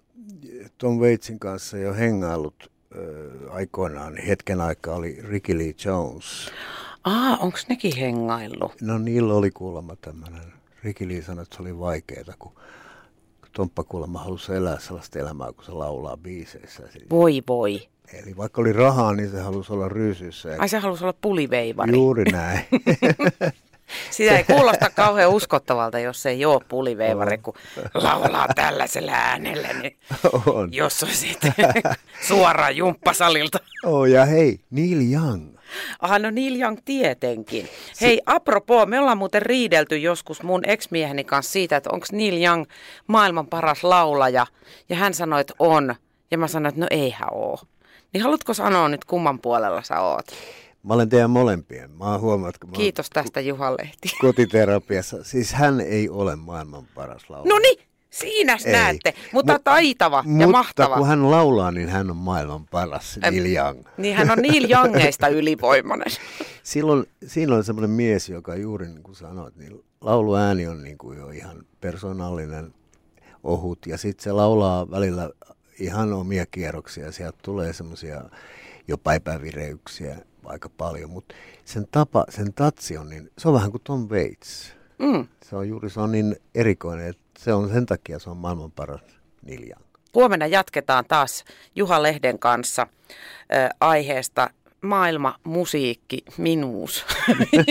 Tom 0.78 0.98
Waitsin 0.98 1.38
kanssa 1.38 1.78
jo 1.78 1.94
hengaillut 1.94 2.70
äh, 2.96 3.54
aikoinaan, 3.54 4.16
hetken 4.16 4.60
aikaa 4.60 4.96
oli 4.96 5.18
Ricky 5.22 5.58
Lee 5.58 5.74
Jones. 5.84 6.50
Ah, 7.04 7.44
onko 7.44 7.58
nekin 7.68 7.96
hengaillut? 7.96 8.72
No 8.80 8.98
niillä 8.98 9.34
oli 9.34 9.50
kuulemma 9.50 9.96
tämmöinen. 9.96 10.42
Ricky 10.84 11.08
Lee 11.08 11.22
sanoi, 11.22 11.42
että 11.42 11.56
se 11.56 11.62
oli 11.62 11.78
vaikeaa, 11.78 12.34
kun 12.38 12.52
Tomppa 13.52 13.84
kuulemma 13.84 14.18
halusi 14.18 14.54
elää 14.54 14.78
sellaista 14.78 15.18
elämää, 15.18 15.52
kun 15.52 15.64
se 15.64 15.72
laulaa 15.72 16.16
biiseissä. 16.16 16.82
Voi 17.10 17.42
voi. 17.48 17.88
Eli 18.12 18.36
vaikka 18.36 18.60
oli 18.60 18.72
rahaa, 18.72 19.14
niin 19.14 19.30
se 19.30 19.40
halusi 19.40 19.72
olla 19.72 19.88
ryysyssä. 19.88 20.56
Ai 20.58 20.68
se 20.68 20.78
halusi 20.78 21.04
olla 21.04 21.14
puliveivari. 21.20 21.92
Juuri 21.92 22.24
näin. 22.24 22.64
Sitä 24.10 24.36
ei 24.36 24.44
kuulosta 24.44 24.90
kauhean 24.90 25.30
uskottavalta, 25.30 25.98
jos 25.98 26.22
se 26.22 26.30
ei 26.30 26.44
ole 26.44 26.60
puliveivari, 26.68 27.38
kun 27.38 27.54
laulaa 27.94 28.48
tällaisella 28.54 29.12
äänellä, 29.12 29.68
niin 29.68 29.96
on. 30.46 30.72
jos 30.72 31.02
on 31.02 31.08
sitten 31.08 31.54
suoraan 32.28 32.76
jumppasalilta. 32.76 33.58
Oh, 33.84 34.04
ja 34.04 34.24
hei, 34.24 34.60
Neil 34.70 35.12
Young. 35.12 35.54
Aha, 36.00 36.18
no 36.18 36.30
Neil 36.30 36.60
Young 36.60 36.78
tietenkin. 36.84 37.68
Hei, 38.00 38.20
apropos, 38.26 38.88
me 38.88 38.98
ollaan 38.98 39.18
muuten 39.18 39.42
riidelty 39.42 39.98
joskus 39.98 40.42
mun 40.42 40.68
ex-mieheni 40.68 41.24
kanssa 41.24 41.52
siitä, 41.52 41.76
että 41.76 41.90
onko 41.92 42.06
Neil 42.12 42.42
Young 42.44 42.64
maailman 43.06 43.46
paras 43.46 43.84
laulaja. 43.84 44.46
Ja 44.88 44.96
hän 44.96 45.14
sanoi, 45.14 45.40
että 45.40 45.54
on. 45.58 45.94
Ja 46.30 46.38
mä 46.38 46.48
sanoin, 46.48 46.68
että 46.68 46.80
no 46.80 46.86
eihän 46.90 47.28
oo. 47.32 47.58
Niin 48.12 48.22
haluatko 48.22 48.54
sanoa 48.54 48.88
nyt 48.88 49.04
kumman 49.04 49.38
puolella 49.38 49.82
sä 49.82 50.00
oot? 50.00 50.26
Mä 50.84 50.94
olen 50.94 51.08
teidän 51.08 51.30
molempien. 51.30 51.90
Mä 51.90 52.04
oon 52.04 52.20
huomannut, 52.20 52.58
kun 52.58 52.70
mä 52.70 52.76
Kiitos 52.76 53.10
tästä 53.10 53.40
Juha 53.40 53.72
Lehti. 53.72 54.08
Kotiterapiassa. 54.20 55.24
Siis 55.24 55.52
hän 55.52 55.80
ei 55.80 56.08
ole 56.08 56.36
maailman 56.36 56.86
paras 56.94 57.30
laulaja. 57.30 57.48
No 57.54 57.58
niin, 57.58 57.78
siinä 58.10 58.58
ei. 58.66 58.72
näette. 58.72 59.14
Mutta 59.32 59.58
M- 59.58 59.60
taitava 59.64 60.22
mutta 60.26 60.42
ja 60.42 60.48
mahtava. 60.48 60.88
Mutta 60.88 60.98
kun 60.98 61.08
hän 61.08 61.30
laulaa, 61.30 61.70
niin 61.70 61.88
hän 61.88 62.10
on 62.10 62.16
maailman 62.16 62.66
paras, 62.66 63.18
Neil 63.30 63.46
Young. 63.56 63.84
Niin 63.96 64.16
hän 64.16 64.30
on 64.30 64.38
Neil 64.38 64.70
Youngeista 64.70 65.28
ylivoimainen. 65.28 66.06
Silloin, 66.62 67.04
siinä 67.26 67.54
on 67.54 67.64
semmoinen 67.64 67.90
mies, 67.90 68.28
joka 68.28 68.56
juuri 68.56 68.88
niin 68.88 69.02
kuin 69.02 69.16
sanoit, 69.16 69.56
niin 69.56 69.84
lauluääni 70.00 70.66
on 70.66 70.82
niin 70.82 70.98
kuin 70.98 71.18
jo 71.18 71.28
ihan 71.30 71.66
persoonallinen, 71.80 72.74
ohut. 73.44 73.78
Ja 73.86 73.98
sitten 73.98 74.24
se 74.24 74.32
laulaa 74.32 74.90
välillä 74.90 75.30
ihan 75.78 76.12
omia 76.12 76.46
kierroksia. 76.46 77.12
Sieltä 77.12 77.38
tulee 77.42 77.72
semmoisia 77.72 78.22
jopa 78.88 79.14
epävireyksiä 79.14 80.18
aika 80.46 80.68
paljon, 80.68 81.10
mutta 81.10 81.34
sen 81.64 81.86
tapa, 81.90 82.24
sen 82.28 82.54
tatsi 82.54 82.96
on 82.96 83.08
niin, 83.08 83.30
se 83.38 83.48
on 83.48 83.54
vähän 83.54 83.70
kuin 83.70 83.82
Tom 83.84 84.08
Waits. 84.08 84.72
Mm. 84.98 85.26
Se 85.42 85.56
on 85.56 85.68
juuri, 85.68 85.90
se 85.90 86.00
on 86.00 86.12
niin 86.12 86.36
erikoinen, 86.54 87.08
että 87.08 87.24
se 87.38 87.52
on 87.52 87.68
sen 87.68 87.86
takia 87.86 88.18
se 88.18 88.30
on 88.30 88.36
maailman 88.36 88.72
paras 88.72 89.00
Niljan. 89.42 89.80
Huomenna 90.14 90.46
jatketaan 90.46 91.04
taas 91.08 91.44
Juha 91.76 92.02
Lehden 92.02 92.38
kanssa 92.38 92.82
äh, 92.82 93.70
aiheesta 93.80 94.50
maailma, 94.84 95.34
musiikki, 95.44 96.24
minuus. 96.36 97.04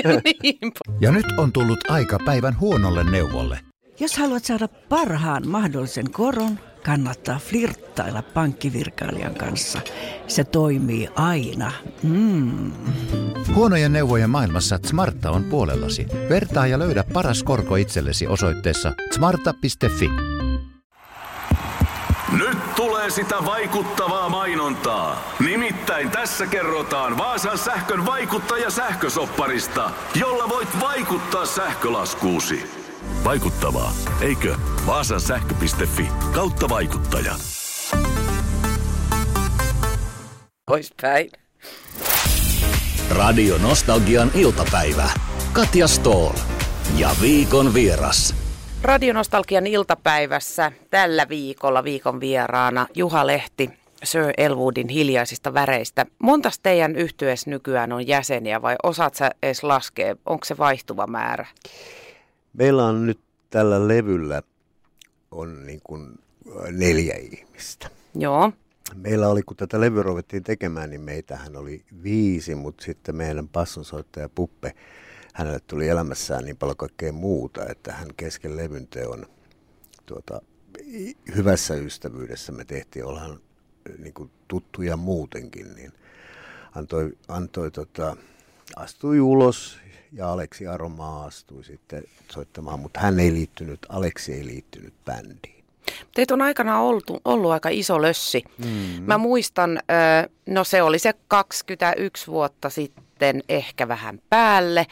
ja 1.01 1.11
nyt 1.11 1.25
on 1.37 1.51
tullut 1.51 1.91
aika 1.91 2.19
päivän 2.25 2.59
huonolle 2.59 3.03
neuvolle. 3.03 3.59
Jos 3.99 4.17
haluat 4.17 4.45
saada 4.45 4.67
parhaan 4.67 5.47
mahdollisen 5.47 6.11
koron, 6.11 6.59
kannattaa 6.85 7.39
flirttailla 7.39 8.21
pankkivirkailijan 8.21 9.35
kanssa. 9.35 9.81
Se 10.27 10.43
toimii 10.43 11.09
aina. 11.15 11.71
Mm. 12.03 12.71
Huonojen 13.55 13.93
neuvojen 13.93 14.29
maailmassa 14.29 14.79
Smarta 14.85 15.31
on 15.31 15.43
puolellasi. 15.43 16.07
Vertaa 16.29 16.67
ja 16.67 16.79
löydä 16.79 17.03
paras 17.13 17.43
korko 17.43 17.75
itsellesi 17.75 18.27
osoitteessa 18.27 18.93
smarta.fi. 19.11 20.09
Nyt 22.37 22.75
tulee 22.75 23.09
sitä 23.09 23.35
vaikuttavaa 23.45 24.29
mainontaa. 24.29 25.33
Nimittäin 25.39 26.09
tässä 26.09 26.47
kerrotaan 26.47 27.17
Vaasan 27.17 27.57
sähkön 27.57 28.05
vaikuttaja 28.05 28.69
sähkösopparista, 28.69 29.91
jolla 30.15 30.49
voit 30.49 30.69
vaikuttaa 30.79 31.45
sähkölaskuusi. 31.45 32.82
Vaikuttavaa, 33.23 33.93
eikö? 34.21 34.55
Vaasan 34.87 35.21
sähkö.fi 35.21 36.07
kautta 36.33 36.69
vaikuttaja. 36.69 37.35
Poispäin. 40.65 41.29
Radio 43.09 43.57
Nostalgian 43.57 44.31
iltapäivä. 44.35 45.09
Katja 45.53 45.87
Stoll 45.87 46.33
ja 46.97 47.09
viikon 47.21 47.73
vieras. 47.73 48.35
Radionostalgian 48.81 49.67
iltapäivässä 49.67 50.71
tällä 50.89 51.29
viikolla 51.29 51.83
viikon 51.83 52.19
vieraana 52.19 52.87
Juha 52.95 53.27
Lehti 53.27 53.69
Sir 54.03 54.33
Elwoodin 54.37 54.89
hiljaisista 54.89 55.53
väreistä. 55.53 56.05
Montas 56.19 56.59
teidän 56.59 56.95
yhtyessä 56.95 57.49
nykyään 57.49 57.91
on 57.93 58.07
jäseniä 58.07 58.61
vai 58.61 58.75
osaat 58.83 59.15
sä 59.15 59.31
edes 59.43 59.63
laskea? 59.63 60.15
Onko 60.25 60.45
se 60.45 60.57
vaihtuva 60.57 61.07
määrä? 61.07 61.45
Meillä 62.53 62.85
on 62.85 63.05
nyt 63.05 63.19
tällä 63.49 63.87
levyllä 63.87 64.41
on 65.31 65.65
niin 65.65 65.81
kuin 65.83 66.19
neljä 66.71 67.15
ihmistä. 67.15 67.89
Joo. 68.15 68.51
Meillä 68.95 69.27
oli, 69.27 69.43
kun 69.43 69.57
tätä 69.57 69.79
levyä 69.79 70.03
ruvettiin 70.03 70.43
tekemään, 70.43 70.89
niin 70.89 71.01
meitähän 71.01 71.55
oli 71.55 71.85
viisi, 72.03 72.55
mutta 72.55 72.85
sitten 72.85 73.15
meidän 73.15 73.47
passonsoittaja 73.47 74.29
Puppe, 74.29 74.75
hänelle 75.33 75.59
tuli 75.59 75.87
elämässään 75.87 76.45
niin 76.45 76.57
paljon 76.57 76.77
kaikkea 76.77 77.11
muuta, 77.11 77.65
että 77.69 77.93
hän 77.93 78.07
kesken 78.17 78.57
levyn 78.57 78.87
teon 78.87 79.25
tuota, 80.05 80.41
hyvässä 81.35 81.75
ystävyydessä 81.75 82.51
me 82.51 82.65
tehtiin, 82.65 83.05
ollaan 83.05 83.39
niin 83.97 84.13
kuin 84.13 84.31
tuttuja 84.47 84.97
muutenkin, 84.97 85.75
niin 85.75 85.91
antoi, 86.75 87.17
antoi 87.27 87.71
tota, 87.71 88.17
astui 88.75 89.19
ulos 89.19 89.77
ja 90.11 90.31
Aleksi 90.31 90.67
Aromaa 90.67 91.25
astui 91.25 91.63
sitten 91.63 92.03
soittamaan, 92.31 92.79
mutta 92.79 92.99
hän 92.99 93.19
ei 93.19 93.33
liittynyt, 93.33 93.79
Aleksi 93.89 94.33
ei 94.33 94.45
liittynyt 94.45 94.93
bändiin. 95.05 95.63
Teitä 96.15 96.33
on 96.33 96.41
aikana 96.41 96.79
ollut, 96.79 97.03
ollut 97.25 97.51
aika 97.51 97.69
iso 97.69 98.01
lössi. 98.01 98.43
Mm-hmm. 98.57 99.03
Mä 99.05 99.17
muistan, 99.17 99.79
no 100.45 100.63
se 100.63 100.81
oli 100.81 100.99
se 100.99 101.13
21 101.27 102.27
vuotta 102.27 102.69
sitten, 102.69 103.43
ehkä 103.49 103.87
vähän 103.87 104.19
päälle, 104.29 104.87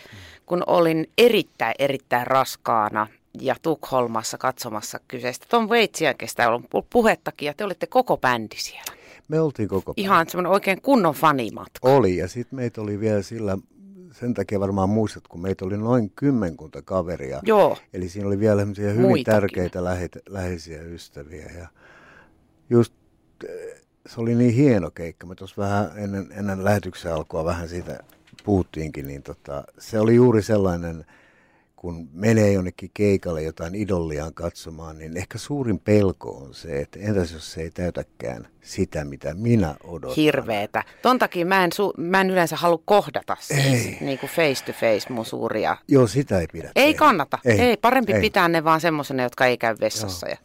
kun 0.45 0.63
olin 0.67 1.09
erittäin, 1.17 1.75
erittäin 1.79 2.27
raskaana 2.27 3.07
ja 3.39 3.55
Tukholmassa 3.61 4.38
katsomassa 4.38 5.00
kyseistä 5.07 5.45
Tom 5.50 5.69
Waitsia, 5.69 6.13
kestä 6.13 6.51
on 6.51 6.63
puhettakin, 6.89 7.45
ja 7.45 7.53
te 7.53 7.63
olitte 7.63 7.88
koko 7.88 8.17
bändi 8.17 8.55
siellä. 8.57 8.93
Me 9.27 9.39
oltiin 9.39 9.69
koko 9.69 9.93
bändi. 9.93 10.01
Ihan 10.01 10.29
semmoinen 10.29 10.51
oikein 10.51 10.81
kunnon 10.81 11.13
fanimatka. 11.13 11.89
Oli, 11.89 12.17
ja 12.17 12.27
sitten 12.27 12.55
meitä 12.55 12.81
oli 12.81 13.00
vielä 13.00 13.21
sillä 13.21 13.57
sen 14.12 14.34
takia 14.34 14.60
varmaan 14.60 14.89
muistat, 14.89 15.27
kun 15.27 15.41
meitä 15.41 15.65
oli 15.65 15.77
noin 15.77 16.10
kymmenkunta 16.15 16.82
kaveria. 16.82 17.39
Joo. 17.44 17.77
Eli 17.94 18.10
siinä 18.10 18.27
oli 18.27 18.39
vielä 18.39 18.62
hyvin 18.62 19.01
Muitakin. 19.01 19.25
tärkeitä 19.25 19.84
lähe, 19.84 20.10
läheisiä 20.30 20.82
ystäviä. 20.82 21.51
Ja 21.60 21.68
just 22.70 22.94
eh, 23.50 23.82
se 24.06 24.22
oli 24.22 24.36
niin 24.36 24.53
hieno 24.53 24.91
keikka. 24.91 25.27
Me 25.27 25.36
tuossa 25.36 25.62
vähän 25.62 25.91
ennen, 25.96 26.27
ennen 26.32 26.63
lähetyksen 26.63 27.13
alkua 27.13 27.46
vähän 27.46 27.70
siitä 27.70 28.00
puhuttiinkin, 28.44 29.08
niin 29.08 29.24
tota, 29.24 29.63
se 29.80 30.00
oli 30.00 30.15
juuri 30.15 30.41
sellainen– 30.41 31.06
kun 31.81 32.09
menee 32.13 32.51
jonnekin 32.51 32.91
keikalle 32.93 33.41
jotain 33.43 33.75
idolliaan 33.75 34.33
katsomaan, 34.33 34.97
niin 34.97 35.17
ehkä 35.17 35.38
suurin 35.38 35.79
pelko 35.79 36.29
on 36.31 36.53
se, 36.53 36.81
että 36.81 37.00
entäs 37.00 37.33
jos 37.33 37.51
se 37.51 37.61
ei 37.61 37.71
täytäkään 37.71 38.47
sitä, 38.61 39.05
mitä 39.05 39.33
minä 39.33 39.75
odotan. 39.83 40.15
Hirveetä. 40.15 40.83
Ton 41.01 41.19
takia 41.19 41.45
mä 41.45 41.63
en, 41.63 41.69
su- 41.73 42.01
mä 42.01 42.21
en 42.21 42.29
yleensä 42.29 42.55
halua 42.55 42.81
kohdata 42.85 43.38
siis 43.39 44.01
niin 44.01 44.19
kuin 44.19 44.29
face 44.29 44.65
to 44.65 44.71
face 44.73 45.13
mun 45.13 45.25
suuria. 45.25 45.77
Joo, 45.88 46.07
sitä 46.07 46.39
ei 46.39 46.47
pidä 46.53 46.71
Ei 46.75 46.85
tehdä. 46.85 46.97
kannata. 47.00 47.38
Ei, 47.45 47.59
ei 47.59 47.77
parempi 47.77 48.13
ei. 48.13 48.21
pitää 48.21 48.47
ne 48.50 48.63
vaan 48.63 48.81
semmoisena, 48.81 49.23
jotka 49.23 49.45
ei 49.45 49.57
käy 49.57 49.75
vessassa. 49.79 50.29
Ja... 50.29 50.38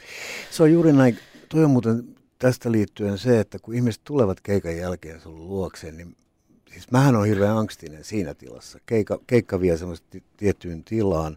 Se 0.50 0.62
on 0.62 0.72
juuri 0.72 0.92
näin. 0.92 1.18
Toi 1.48 1.64
on 1.64 1.70
muuten 1.70 2.04
tästä 2.38 2.72
liittyen 2.72 3.18
se, 3.18 3.40
että 3.40 3.58
kun 3.58 3.74
ihmiset 3.74 4.00
tulevat 4.04 4.40
keikan 4.40 4.76
jälkeen 4.76 5.20
sun 5.20 5.48
luokseen, 5.48 5.96
niin 5.96 6.16
siis 6.76 6.90
mähän 6.90 7.16
on 7.16 7.26
hirveän 7.26 7.56
angstinen 7.56 8.04
siinä 8.04 8.34
tilassa. 8.34 8.78
Keikka, 8.86 9.18
keikka 9.26 9.60
vie 9.60 9.76
semmoista 9.76 10.18
tiettyyn 10.36 10.84
tilaan, 10.84 11.36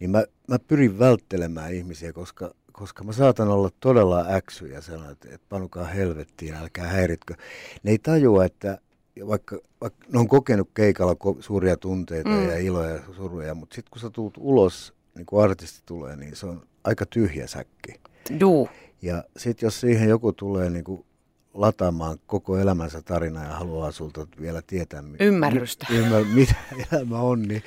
niin 0.00 0.10
mä, 0.10 0.24
mä 0.48 0.58
pyrin 0.58 0.98
välttelemään 0.98 1.74
ihmisiä, 1.74 2.12
koska, 2.12 2.54
koska 2.72 3.04
mä 3.04 3.12
saatan 3.12 3.48
olla 3.48 3.70
todella 3.80 4.26
äksy 4.28 4.66
ja 4.66 4.80
sanoa, 4.80 5.10
että, 5.10 5.28
että 5.32 5.46
panukaa 5.48 5.84
helvettiin, 5.84 6.54
älkää 6.54 6.86
häiritkö. 6.86 7.34
Ne 7.82 7.90
ei 7.90 7.98
tajua, 7.98 8.44
että 8.44 8.78
vaikka, 9.26 9.58
vaikka 9.80 10.06
ne 10.12 10.18
on 10.18 10.28
kokenut 10.28 10.68
keikalla 10.74 11.12
ko- 11.12 11.42
suuria 11.42 11.76
tunteita 11.76 12.28
mm. 12.28 12.48
ja 12.48 12.58
iloja 12.58 12.90
ja 12.90 13.02
suruja, 13.16 13.54
mutta 13.54 13.74
sitten 13.74 13.90
kun 13.90 14.00
sä 14.00 14.10
tulet 14.10 14.34
ulos, 14.38 14.94
niin 15.14 15.26
kuin 15.26 15.44
artisti 15.44 15.82
tulee, 15.86 16.16
niin 16.16 16.36
se 16.36 16.46
on 16.46 16.66
aika 16.84 17.06
tyhjä 17.06 17.46
säkki. 17.46 18.00
Juu. 18.40 18.68
Ja 19.02 19.24
sitten 19.36 19.66
jos 19.66 19.80
siihen 19.80 20.08
joku 20.08 20.32
tulee 20.32 20.70
niin 20.70 20.84
kuin 20.84 21.04
lataamaan 21.54 22.18
koko 22.26 22.56
elämänsä 22.58 23.02
tarina 23.02 23.44
ja 23.44 23.52
haluaa 23.52 23.92
sulta 23.92 24.26
vielä 24.40 24.62
tietää, 24.66 25.02
Ymmärrystä. 25.20 25.86
Mi- 25.90 25.96
ymmär, 25.96 26.24
mitä 26.24 26.54
elämä 26.92 27.18
on, 27.18 27.42
niin 27.42 27.62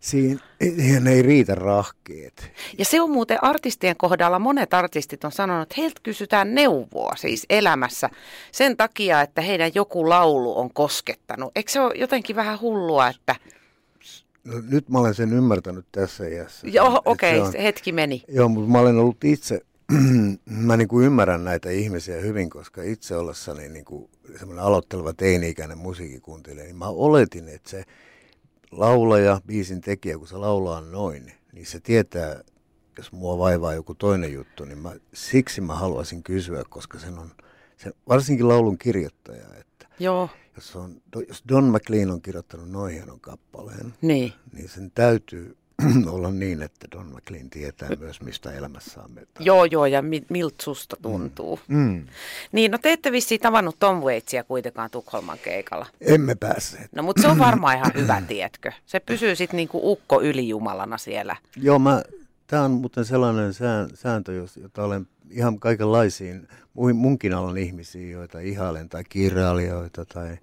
siihen 0.00 1.06
ei 1.06 1.22
riitä 1.22 1.54
rahkeet. 1.54 2.52
Ja 2.78 2.84
se 2.84 3.00
on 3.00 3.10
muuten 3.10 3.44
artistien 3.44 3.96
kohdalla, 3.96 4.38
monet 4.38 4.74
artistit 4.74 5.24
on 5.24 5.32
sanonut, 5.32 5.62
että 5.62 5.74
heiltä 5.78 6.00
kysytään 6.02 6.54
neuvoa 6.54 7.12
siis 7.16 7.46
elämässä 7.50 8.10
sen 8.52 8.76
takia, 8.76 9.22
että 9.22 9.40
heidän 9.40 9.70
joku 9.74 10.08
laulu 10.08 10.58
on 10.58 10.74
koskettanut. 10.74 11.52
Eikö 11.56 11.72
se 11.72 11.80
ole 11.80 11.94
jotenkin 11.94 12.36
vähän 12.36 12.60
hullua, 12.60 13.08
että... 13.08 13.36
No, 14.44 14.54
nyt 14.70 14.88
mä 14.88 14.98
olen 14.98 15.14
sen 15.14 15.32
ymmärtänyt 15.32 15.86
tässä 15.92 16.28
iässä. 16.28 16.66
Joo, 16.66 17.02
okei, 17.04 17.40
okay, 17.40 17.52
se 17.52 17.62
hetki 17.62 17.92
meni. 17.92 18.24
Joo, 18.28 18.48
mutta 18.48 18.70
mä 18.70 18.78
olen 18.78 18.98
ollut 18.98 19.24
itse 19.24 19.60
mä 20.68 20.76
niin 20.76 20.88
kuin 20.88 21.06
ymmärrän 21.06 21.44
näitä 21.44 21.70
ihmisiä 21.70 22.20
hyvin, 22.20 22.50
koska 22.50 22.82
itse 22.82 23.16
ollessani 23.16 23.68
niin 23.68 23.84
kuin 23.84 24.10
semmoinen 24.38 24.64
aloitteleva 24.64 25.12
teini-ikäinen 25.12 25.78
musiikkikuuntelija, 25.78 26.64
niin 26.64 26.76
mä 26.76 26.88
oletin, 26.88 27.48
että 27.48 27.70
se 27.70 27.84
laulaja, 28.70 29.40
biisin 29.46 29.80
tekijä, 29.80 30.18
kun 30.18 30.28
se 30.28 30.36
laulaa 30.36 30.80
noin, 30.80 31.32
niin 31.52 31.66
se 31.66 31.80
tietää, 31.80 32.40
jos 32.98 33.12
mua 33.12 33.38
vaivaa 33.38 33.74
joku 33.74 33.94
toinen 33.94 34.32
juttu, 34.32 34.64
niin 34.64 34.78
mä, 34.78 34.92
siksi 35.14 35.60
mä 35.60 35.74
haluaisin 35.74 36.22
kysyä, 36.22 36.62
koska 36.68 36.98
sen 36.98 37.18
on, 37.18 37.30
sen, 37.76 37.92
varsinkin 38.08 38.48
laulun 38.48 38.78
kirjoittaja, 38.78 39.44
että 39.60 39.86
Joo. 39.98 40.28
Jos, 40.56 40.76
on, 40.76 41.02
jos 41.28 41.42
Don 41.48 41.64
McLean 41.64 42.10
on 42.10 42.22
kirjoittanut 42.22 42.70
noin 42.70 42.94
hienon 42.94 43.20
kappaleen, 43.20 43.94
niin. 44.02 44.32
niin 44.52 44.68
sen 44.68 44.90
täytyy 44.94 45.56
olla 46.14 46.30
niin, 46.30 46.62
että 46.62 46.86
Don 46.92 47.06
McLean 47.06 47.50
tietää 47.50 47.88
myös, 47.98 48.20
mistä 48.20 48.52
elämässä 48.52 49.02
on 49.02 49.10
meitä. 49.10 49.30
Joo, 49.40 49.64
joo, 49.64 49.86
ja 49.86 50.02
mi- 50.02 50.26
miltä 50.28 50.64
susta 50.64 50.96
tuntuu. 51.02 51.60
Mm. 51.68 51.76
Mm. 51.78 52.06
Niin, 52.52 52.70
no 52.70 52.78
te 52.78 52.92
ette 52.92 53.12
vissiin 53.12 53.40
tavannut 53.40 53.76
Tom 53.78 53.96
Waitsia 53.96 54.44
kuitenkaan 54.44 54.90
Tukholman 54.90 55.38
keikalla. 55.44 55.86
Emme 56.00 56.34
päässeet. 56.34 56.92
No, 56.92 57.02
mutta 57.02 57.22
se 57.22 57.28
on 57.28 57.38
varmaan 57.38 57.76
ihan 57.76 57.92
hyvä, 57.94 58.22
tietkö? 58.28 58.72
Se 58.86 59.00
pysyy 59.00 59.36
sitten 59.36 59.56
niinku 59.56 59.92
ukko 59.92 60.22
ylijumalana 60.22 60.98
siellä. 60.98 61.36
Joo, 61.56 61.78
mä, 61.78 62.02
tämä 62.46 62.64
on 62.64 62.70
muuten 62.70 63.04
sellainen 63.04 63.52
sääntö, 63.94 64.32
jota 64.62 64.84
olen 64.84 65.06
ihan 65.30 65.60
kaikenlaisiin 65.60 66.48
munkin 66.94 67.34
alan 67.34 67.58
ihmisiin, 67.58 68.10
joita 68.10 68.38
ihailen, 68.40 68.88
tai 68.88 69.04
kirjailijoita, 69.04 70.04
tai 70.04 70.36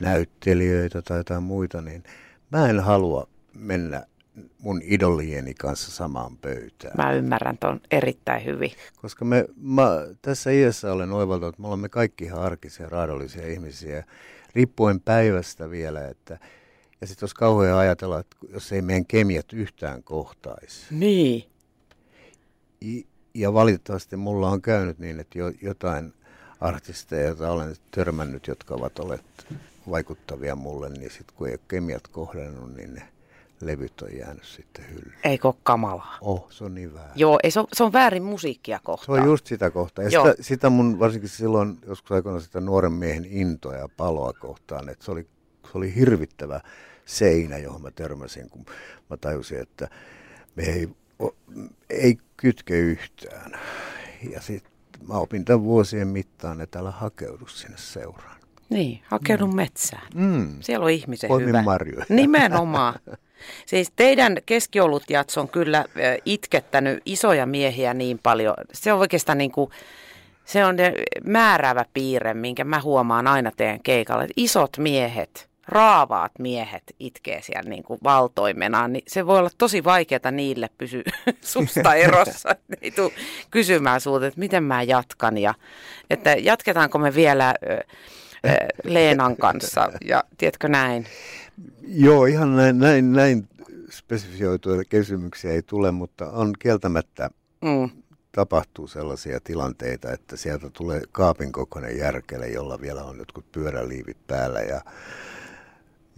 näyttelijöitä, 0.00 1.02
tai 1.02 1.18
jotain 1.18 1.42
muita, 1.42 1.82
niin 1.82 2.02
mä 2.50 2.68
en 2.70 2.80
halua 2.80 3.28
mennä 3.54 4.06
mun 4.58 4.80
idolieni 4.84 5.54
kanssa 5.54 5.90
samaan 5.90 6.36
pöytään. 6.36 6.94
Mä 6.96 7.12
ymmärrän 7.12 7.58
ton 7.58 7.80
erittäin 7.90 8.44
hyvin. 8.44 8.72
Koska 8.96 9.24
me, 9.24 9.44
mä, 9.56 9.90
tässä 10.22 10.50
iässä 10.50 10.92
olen 10.92 11.12
oivaltanut, 11.12 11.54
että 11.54 11.62
me 11.62 11.68
olemme 11.68 11.88
kaikki 11.88 12.24
ihan 12.24 12.42
arkisia, 12.42 12.88
raadollisia 12.88 13.46
ihmisiä, 13.46 14.04
riippuen 14.54 15.00
päivästä 15.00 15.70
vielä, 15.70 16.08
että 16.08 16.38
ja 17.00 17.06
sitten 17.06 17.24
olisi 17.24 17.34
kauhean 17.34 17.78
ajatella, 17.78 18.20
että 18.20 18.36
jos 18.52 18.72
ei 18.72 18.82
meidän 18.82 19.06
kemiat 19.06 19.52
yhtään 19.52 20.02
kohtaisi. 20.02 20.86
Niin. 20.90 21.44
Ja 23.34 23.52
valitettavasti 23.52 24.16
mulla 24.16 24.50
on 24.50 24.62
käynyt 24.62 24.98
niin, 24.98 25.20
että 25.20 25.38
jo, 25.38 25.52
jotain 25.62 26.12
artisteja, 26.60 27.26
joita 27.26 27.52
olen 27.52 27.76
törmännyt, 27.90 28.46
jotka 28.46 28.74
ovat 28.74 28.98
olleet 28.98 29.24
vaikuttavia 29.90 30.56
mulle, 30.56 30.88
niin 30.88 31.10
sitten 31.10 31.36
kun 31.36 31.46
ei 31.46 31.52
ole 31.52 31.60
kemiat 31.68 32.08
kohdannut, 32.08 32.76
niin 32.76 32.94
ne 32.94 33.08
levyt 33.60 34.02
on 34.02 34.16
jäänyt 34.16 34.44
sitten 34.44 34.84
hyllyyn. 34.90 35.18
Eikö 35.24 35.48
ole 35.48 35.54
kamalaa? 35.62 36.18
Oh, 36.20 36.46
se 36.50 36.64
on 36.64 36.74
niin 36.74 36.94
väärin. 36.94 37.12
Joo, 37.16 37.38
ei, 37.42 37.50
se, 37.50 37.60
on, 37.60 37.66
se 37.72 37.84
on 37.84 37.92
väärin 37.92 38.22
musiikkia 38.22 38.80
kohtaan. 38.82 39.18
Se 39.18 39.22
on 39.22 39.28
just 39.28 39.46
sitä 39.46 39.70
kohtaa. 39.70 40.04
Ja 40.04 40.10
sitä, 40.10 40.34
sitä 40.40 40.70
mun 40.70 40.98
varsinkin 40.98 41.28
silloin 41.28 41.78
joskus 41.86 42.12
aikoina 42.12 42.40
sitä 42.40 42.60
nuoren 42.60 42.92
miehen 42.92 43.24
intoa 43.24 43.74
ja 43.74 43.88
paloa 43.96 44.32
kohtaan, 44.32 44.88
että 44.88 45.04
se 45.04 45.10
oli, 45.10 45.26
se 45.64 45.70
oli 45.74 45.94
hirvittävä 45.94 46.60
seinä, 47.04 47.58
johon 47.58 47.82
mä 47.82 47.90
törmäsin, 47.90 48.50
kun 48.50 48.66
mä 49.10 49.16
tajusin, 49.16 49.60
että 49.60 49.88
me 50.56 50.62
ei, 50.62 50.88
ei 51.90 52.18
kytke 52.36 52.78
yhtään. 52.78 53.52
Ja 54.30 54.40
sitten 54.40 54.72
mä 55.08 55.14
opin 55.14 55.44
tämän 55.44 55.62
vuosien 55.62 56.08
mittaan, 56.08 56.60
että 56.60 56.78
älä 56.78 56.90
hakeudu 56.90 57.46
sinne 57.46 57.76
seuraan. 57.76 58.38
Niin, 58.70 59.02
hakeudun 59.06 59.50
mm. 59.50 59.56
metsään. 59.56 60.06
Mm. 60.14 60.56
Siellä 60.60 60.84
on 60.84 60.90
ihmisen 60.90 61.28
Poimin 61.28 61.48
hyvä. 61.48 61.62
marjoja. 61.62 62.06
Nimenomaan. 62.08 62.94
Siis 63.66 63.92
teidän 63.96 64.36
keskiolutjats 64.46 65.38
on 65.38 65.48
kyllä 65.48 65.84
itkettänyt 66.24 67.02
isoja 67.04 67.46
miehiä 67.46 67.94
niin 67.94 68.18
paljon. 68.22 68.54
Se 68.72 68.92
on 68.92 69.00
oikeastaan 69.00 69.38
niin 69.38 69.52
kuin, 69.52 69.70
se 70.44 70.64
on 70.64 70.76
määräävä 71.24 71.84
piirre, 71.94 72.34
minkä 72.34 72.64
mä 72.64 72.80
huomaan 72.80 73.26
aina 73.26 73.50
teidän 73.56 73.82
keikalla. 73.82 74.24
Isot 74.36 74.78
miehet, 74.78 75.48
raavaat 75.68 76.32
miehet 76.38 76.82
itkee 77.00 77.42
siellä 77.42 77.70
niin 77.70 77.82
kuin 77.82 78.00
valtoimenaan, 78.04 78.92
niin 78.92 79.04
se 79.08 79.26
voi 79.26 79.38
olla 79.38 79.50
tosi 79.58 79.84
vaikeaa 79.84 80.30
niille 80.30 80.70
pysyä 80.78 81.02
susta 81.40 81.94
erossa. 81.94 82.48
ei 82.82 82.90
tule 82.90 83.12
kysymään 83.50 84.00
sulta, 84.00 84.26
että 84.26 84.40
miten 84.40 84.64
mä 84.64 84.82
jatkan 84.82 85.38
ja 85.38 85.54
että 86.10 86.30
jatketaanko 86.30 86.98
me 86.98 87.14
vielä 87.14 87.54
Leenan 88.84 89.36
kanssa 89.36 89.92
ja 90.04 90.24
tiedätkö 90.38 90.68
näin? 90.68 91.06
Joo, 91.82 92.26
ihan 92.26 92.56
näin, 92.56 92.78
näin, 92.78 93.12
näin 93.12 93.48
spesifioituja 93.90 94.84
kysymyksiä 94.84 95.50
ei 95.52 95.62
tule, 95.62 95.90
mutta 95.90 96.30
on 96.30 96.52
kieltämättä 96.58 97.30
mm. 97.60 98.02
tapahtuu 98.32 98.86
sellaisia 98.86 99.40
tilanteita, 99.44 100.12
että 100.12 100.36
sieltä 100.36 100.70
tulee 100.70 101.02
kaapin 101.12 101.52
kokoinen 101.52 101.98
järkele, 101.98 102.48
jolla 102.48 102.80
vielä 102.80 103.04
on 103.04 103.18
jotkut 103.18 103.52
pyöräliivit 103.52 104.26
päällä 104.26 104.60
ja 104.60 104.80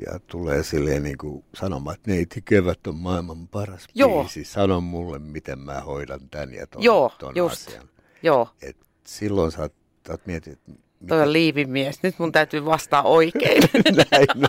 ja 0.07 0.21
tulee 0.27 0.63
silleen 0.63 1.03
niin 1.03 1.19
kuin 1.19 1.45
sanomaan, 1.55 1.95
että 1.95 2.11
neiti 2.11 2.43
kevät 2.43 2.87
on 2.87 2.97
maailman 2.97 3.49
paras 3.49 3.87
Joo. 3.95 4.21
biisi. 4.23 4.45
Sano 4.45 4.81
mulle, 4.81 5.19
miten 5.19 5.59
mä 5.59 5.81
hoidan 5.81 6.21
tämän 6.31 6.55
ja 6.55 6.67
ton, 6.67 6.83
Joo, 6.83 7.13
ton 7.19 7.37
just. 7.37 7.69
asian. 7.69 7.89
Joo. 8.23 8.49
Et 8.63 8.77
silloin 9.07 9.53
sä 9.53 9.71
oot 10.09 10.27
mietit, 10.27 10.53
että 10.53 10.73
Toi 11.09 11.23
on 11.23 11.33
liivimies. 11.33 12.03
Nyt 12.03 12.19
mun 12.19 12.33
täytyy 12.33 12.65
vastaa 12.65 13.03
oikein. 13.03 13.63
Näin, 14.11 14.27
no. 14.35 14.49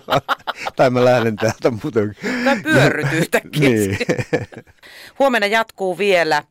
Tai 0.75 0.89
mä 0.89 1.05
lähden 1.05 1.35
täältä 1.35 1.71
muuten. 1.71 2.15
Tai 2.45 2.59
pyörryt 2.63 3.13
yhtäkkiä. 3.13 3.69
niin. 3.69 3.97
Huomenna 5.19 5.47
jatkuu 5.47 5.97
vielä 5.97 6.43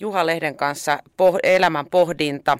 Juha 0.00 0.26
Lehden 0.26 0.56
kanssa 0.56 0.98
poh- 1.06 1.38
elämän 1.42 1.86
pohdinta. 1.86 2.58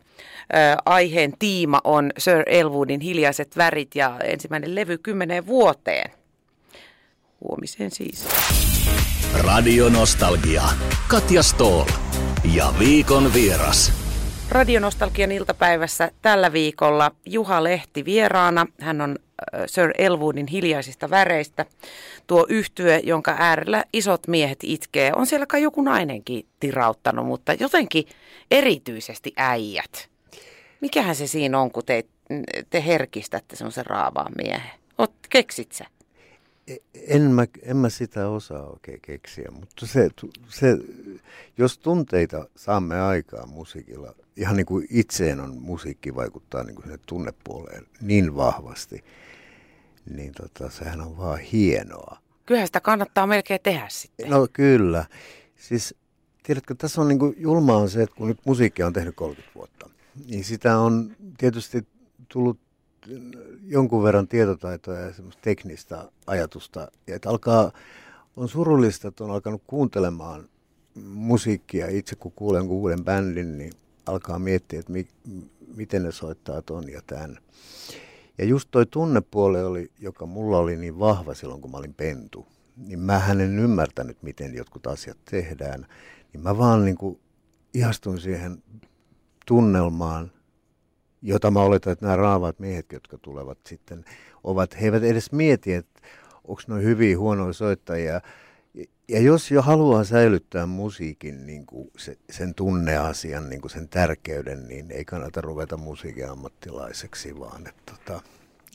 Ö, 0.55 0.57
aiheen 0.85 1.33
tiima 1.39 1.81
on 1.85 2.11
Sir 2.19 2.43
Elwoodin 2.47 3.01
hiljaiset 3.01 3.57
värit 3.57 3.95
ja 3.95 4.19
ensimmäinen 4.25 4.75
levy 4.75 4.99
kymmeneen 4.99 5.47
vuoteen. 5.47 6.11
Huomiseen 7.41 7.91
siis. 7.91 8.29
Radio 9.45 9.89
Nostalgia. 9.89 10.63
Katja 11.09 11.43
Stoll. 11.43 11.85
Ja 12.55 12.75
viikon 12.79 13.35
vieras. 13.35 14.08
Radionostalgian 14.51 15.33
iltapäivässä 15.33 16.11
tällä 16.23 16.53
viikolla 16.53 17.11
Juha 17.27 17.65
Lehti 17.65 18.05
vieraana. 18.05 18.67
Hän 18.81 19.01
on 19.01 19.17
Sir 19.67 19.93
Elwoodin 19.99 20.47
hiljaisista 20.47 21.11
väreistä. 21.11 21.67
Tuo 22.27 22.47
yhtye, 22.49 23.01
jonka 23.05 23.37
äärellä 23.39 23.85
isot 23.93 24.29
miehet 24.29 24.59
itkee. 24.63 25.13
On 25.17 25.27
siellä 25.27 25.47
kai 25.47 25.63
joku 25.63 25.83
nainenkin 25.83 26.47
tirauttanut, 26.61 27.27
mutta 27.27 27.53
jotenkin 27.53 28.05
erityisesti 28.51 29.33
äijät. 29.37 30.09
Mikähän 30.81 31.17
se 31.17 31.27
siinä 31.27 31.61
on, 31.61 31.71
kun 31.71 31.85
te, 31.87 32.05
te 32.71 32.85
herkistätte 32.87 33.57
semmoisen 33.57 33.87
raavaan 33.87 34.33
miehen? 34.37 34.71
Oot, 34.99 35.13
keksit 35.31 35.73
sä? 35.73 35.85
E, 36.69 36.77
en 36.95 37.23
mä, 37.23 37.47
en 37.63 37.77
mä 37.77 37.89
sitä 37.89 38.29
osaa 38.29 38.67
oikein 38.67 39.01
keksiä, 39.01 39.49
mutta 39.51 39.87
se, 39.87 40.09
se, 40.49 40.79
jos 41.59 41.79
tunteita 41.79 42.49
saamme 42.57 43.01
aikaa 43.01 43.47
musiikilla, 43.47 44.15
ihan 44.37 44.57
niin 44.57 44.67
kuin 44.67 44.87
itseen 44.91 45.41
on 45.41 45.57
musiikki 45.57 46.15
vaikuttaa 46.15 46.65
niin 46.65 46.75
kuin 46.75 46.85
sinne 46.85 46.99
tunnepuoleen 47.07 47.87
niin 48.01 48.37
vahvasti, 48.37 49.05
niin 50.15 50.33
tota, 50.33 50.71
sehän 50.71 51.01
on 51.01 51.19
vaan 51.19 51.39
hienoa. 51.39 52.19
Kyllä 52.47 52.67
sitä 52.67 52.81
kannattaa 52.81 53.27
melkein 53.27 53.61
tehdä 53.63 53.87
sitten. 53.89 54.31
No 54.31 54.49
kyllä. 54.53 55.05
Siis 55.57 55.95
tiedätkö, 56.43 56.75
tässä 56.75 57.01
on 57.01 57.09
niin 57.09 57.19
kuin 57.19 57.35
julmaa 57.39 57.77
on 57.77 57.91
se, 57.91 58.03
että 58.03 58.17
kun 58.17 58.29
nyt 58.29 58.39
musiikkia 58.45 58.87
on 58.87 58.93
tehnyt 58.93 59.17
30 59.17 59.55
vuotta, 59.55 59.91
niin 60.29 60.45
sitä 60.45 60.79
on 60.79 61.17
tietysti 61.39 61.87
tullut 62.29 62.59
jonkun 63.67 64.03
verran 64.03 64.29
tietotaitoa 64.29 64.99
ja 64.99 65.13
semmoista 65.13 65.43
teknistä 65.43 66.11
ajatusta. 66.27 66.89
Ja 67.07 67.17
että 67.17 67.31
alkaa, 67.31 67.73
on 68.37 68.49
surullista, 68.49 69.09
että 69.09 69.25
on 69.25 69.31
alkanut 69.31 69.63
kuuntelemaan 69.67 70.49
musiikkia. 71.05 71.89
Itse 71.89 72.17
kun 72.17 72.33
kuulen 72.33 72.69
uuden 72.69 73.05
bändin, 73.05 73.59
niin 73.59 73.73
alkaa 74.07 74.39
miettiä, 74.39 74.81
että 74.81 74.93
mi, 74.93 75.09
miten 75.75 76.03
ne 76.03 76.13
soittaa 76.13 76.63
ton 76.63 76.89
ja 76.89 77.03
tämän. 77.07 77.39
Ja 78.39 78.45
just 78.45 78.69
toi 78.71 78.87
tunnepuoli 78.87 79.63
oli, 79.63 79.91
joka 79.99 80.27
mulla 80.27 80.59
oli 80.59 80.77
niin 80.77 80.99
vahva 80.99 81.35
silloin, 81.35 81.61
kun 81.61 81.71
mä 81.71 81.77
olin 81.77 81.95
pentu. 81.95 82.47
Niin 82.77 82.99
mä 82.99 83.23
en 83.31 83.59
ymmärtänyt, 83.59 84.23
miten 84.23 84.55
jotkut 84.55 84.87
asiat 84.87 85.19
tehdään. 85.31 85.87
Niin 86.33 86.43
mä 86.43 86.59
vaan 86.59 86.85
niin 86.85 86.97
kuin 86.97 87.21
ihastuin 87.75 88.21
siihen 88.21 88.63
tunnelmaan, 89.47 90.33
jota 91.23 91.51
mä 91.51 91.61
oletan, 91.61 91.93
että 91.93 92.05
nämä 92.05 92.17
raavat 92.17 92.59
miehet, 92.59 92.93
jotka 92.93 93.19
tulevat 93.19 93.59
sitten, 93.67 94.05
ovat, 94.45 94.81
he 94.81 94.85
eivät 94.85 95.03
edes 95.03 95.33
mieti, 95.33 95.73
että 95.73 96.01
onko 96.45 96.63
ne 96.69 96.83
hyviä, 96.83 97.19
huonoja 97.19 97.53
soittajia. 97.53 98.21
Ja 99.09 99.21
jos 99.21 99.51
jo 99.51 99.63
haluaa 99.63 100.05
säilyttää 100.05 100.67
musiikin 100.67 101.47
niin 101.47 101.67
kuin 101.67 101.91
se, 101.97 102.17
sen 102.31 102.55
tunneasian, 102.55 103.51
niin 103.51 103.61
kuin 103.61 103.71
sen 103.71 103.89
tärkeyden, 103.89 104.69
niin 104.69 104.91
ei 104.91 105.05
kannata 105.05 105.41
ruveta 105.41 105.77
musiikin 105.77 106.31
ammattilaiseksi, 106.31 107.41
vaan 107.41 107.67
että 107.67 107.93
tota, 107.93 108.23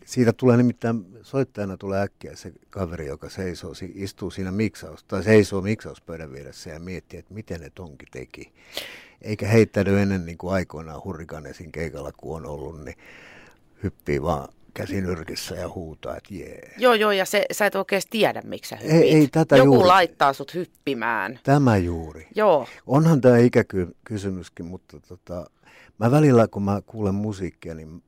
siitä 0.06 0.34
tulee 0.34 0.58
nimittäin, 0.58 1.06
soittajana 1.22 1.78
tulee 1.78 2.02
äkkiä 2.02 2.36
se 2.36 2.54
kaveri, 2.70 3.08
joka 3.08 3.30
seisoo, 3.30 3.74
istuu 3.96 4.32
siinä 4.32 4.52
miksaus, 4.52 5.04
tai 5.04 5.24
seisoo 5.24 5.62
miksauspöydän 5.62 6.32
vieressä 6.32 6.70
ja 6.70 6.80
miettii, 6.80 7.20
että 7.20 7.34
miten 7.34 7.62
ne 7.62 7.70
tonki 7.70 8.06
teki. 8.12 8.54
Eikä 9.22 9.48
heittänyt 9.48 9.98
ennen 9.98 10.26
niin 10.26 10.38
kuin 10.38 10.54
aikoinaan 10.54 11.02
hurrikanesin 11.04 11.72
keikalla, 11.72 12.12
kun 12.18 12.36
on 12.36 12.46
ollut, 12.46 12.84
niin 12.84 12.98
hyppii 13.84 14.22
vaan 14.22 14.48
käsinyrkissä 14.74 15.56
ja 15.56 15.70
huutaa, 15.70 16.18
että 16.18 16.34
jee. 16.34 16.74
Joo, 16.78 16.94
joo, 16.94 17.12
ja 17.12 17.26
se, 17.26 17.46
sä 17.52 17.66
et 17.66 17.76
oikein 17.76 18.02
tiedä, 18.10 18.42
miksi 18.46 18.70
sä 18.70 18.76
hyppit. 18.76 19.02
Ei, 19.02 19.16
ei 19.16 19.28
tätä 19.28 19.58
Joku 19.58 19.74
juuri. 19.74 19.88
laittaa 19.88 20.34
sut 20.34 20.54
hyppimään. 20.54 21.40
Tämä 21.44 21.78
juuri. 21.78 22.28
Joo. 22.36 22.68
Onhan 22.88 23.22
tämä 23.22 23.38
ikäkysymyskin, 23.38 24.66
mutta 24.66 25.00
tota, 25.00 25.46
mä 26.00 26.12
välillä, 26.12 26.48
kun 26.48 26.64
mä 26.64 26.82
kuulen 26.86 27.16
musiikkia, 27.16 27.76
niin 27.76 28.04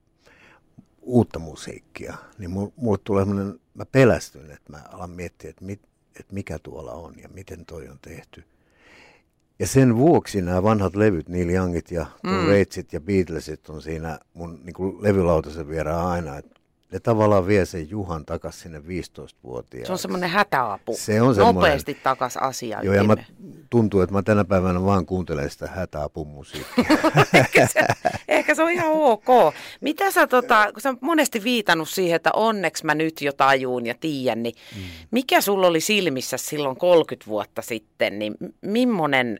uutta 1.06 1.40
musiikkia, 1.40 2.18
niin 2.38 2.52
mulle 2.76 2.98
tulee 3.04 3.26
sellainen, 3.26 3.60
mä 3.74 3.86
pelästyn, 3.86 4.52
että 4.52 4.72
mä 4.72 4.82
alan 4.92 5.10
miettiä, 5.10 5.50
että, 5.50 5.66
mit, 5.66 5.82
että 6.20 6.34
mikä 6.34 6.60
tuolla 6.60 6.92
on 6.92 7.14
ja 7.22 7.30
miten 7.30 7.66
toi 7.66 7.88
on 7.88 8.00
tehty. 8.02 8.44
Ja 9.60 9.68
sen 9.68 9.98
vuoksi 9.98 10.42
nämä 10.42 10.64
vanhat 10.64 10.96
levyt, 10.96 11.30
Neil 11.30 11.50
Youngit 11.50 11.92
ja 11.92 12.06
mm. 12.24 12.48
Raitsit 12.48 12.94
ja 12.94 13.02
Beatlesit 13.02 13.70
on 13.70 13.82
siinä 13.82 14.20
mun 14.34 14.60
niin 14.64 14.74
kuin 14.74 15.04
levylautasen 15.04 15.68
vieraan 15.68 16.08
aina. 16.08 16.38
Että 16.38 16.60
ne 16.92 17.00
tavallaan 17.00 17.48
vie 17.48 17.66
sen 17.66 17.90
Juhan 17.90 18.26
takas 18.26 18.60
sinne 18.60 18.80
15-vuotiaaksi. 18.80 19.88
Se 19.88 19.92
on 19.92 19.98
semmoinen 19.98 20.30
hätäapu. 20.30 20.96
Se 20.98 21.22
on 21.22 21.36
semmoinen... 21.36 21.56
Nopeasti 21.56 21.98
takas 22.04 22.38
asia. 22.38 22.80
Joo, 22.84 22.94
ja 22.94 23.04
mä, 23.04 23.16
tuntuu, 23.70 24.02
että 24.02 24.14
mä 24.14 24.22
tänä 24.22 24.46
päivänä 24.46 24.84
vaan 24.84 25.06
kuuntelen 25.06 25.50
sitä 25.50 25.68
hätäapumusiikkia. 25.68 26.86
ehkä, 27.34 27.68
se, 27.68 27.80
ehkä 28.28 28.56
se 28.56 28.64
on 28.64 28.72
ihan 28.72 28.92
ok. 28.92 29.26
Mitä 29.82 30.12
sä, 30.12 30.28
tota, 30.28 30.68
kun 30.74 30.82
sä 30.82 30.96
monesti 31.02 31.44
viitannut 31.44 31.90
siihen, 31.90 32.16
että 32.16 32.32
onneksi 32.34 32.86
mä 32.86 32.96
nyt 32.96 33.22
jo 33.22 33.34
tajuun 33.34 33.86
ja 33.86 33.96
tiedän, 34.00 34.44
niin 34.44 34.56
mm. 34.76 34.82
mikä 35.12 35.42
sulla 35.42 35.68
oli 35.68 35.82
silmissä 35.82 36.38
silloin 36.38 36.78
30 36.78 37.28
vuotta 37.28 37.62
sitten, 37.62 38.20
niin 38.20 38.36
millainen 38.62 39.40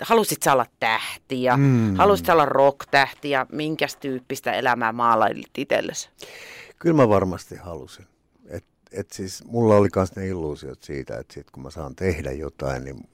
halusit 0.00 0.42
sä 0.42 0.52
olla 0.52 0.66
tähti 0.80 1.42
ja 1.42 1.56
mm. 1.56 1.96
halusit 1.96 2.26
sä 2.26 2.32
olla 2.32 2.44
rock-tähti 2.44 3.30
ja 3.30 3.46
minkäs 3.52 3.96
tyyppistä 3.96 4.52
elämää 4.52 4.92
maalailit 4.92 5.58
itsellesi? 5.58 6.08
Kyllä 6.78 6.96
mä 6.96 7.08
varmasti 7.08 7.56
halusin. 7.56 8.06
Et, 8.46 8.64
et 8.92 9.12
siis 9.12 9.44
mulla 9.44 9.76
oli 9.76 9.88
myös 9.96 10.16
ne 10.16 10.26
illuusiot 10.26 10.82
siitä, 10.82 11.18
että 11.18 11.34
sit 11.34 11.50
kun 11.50 11.62
mä 11.62 11.70
saan 11.70 11.96
tehdä 11.96 12.32
jotain, 12.32 12.84
niin 12.84 13.08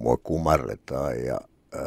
mua 0.00 0.16
kumarretaan 0.16 1.24
ja 1.24 1.40
äh, 1.74 1.80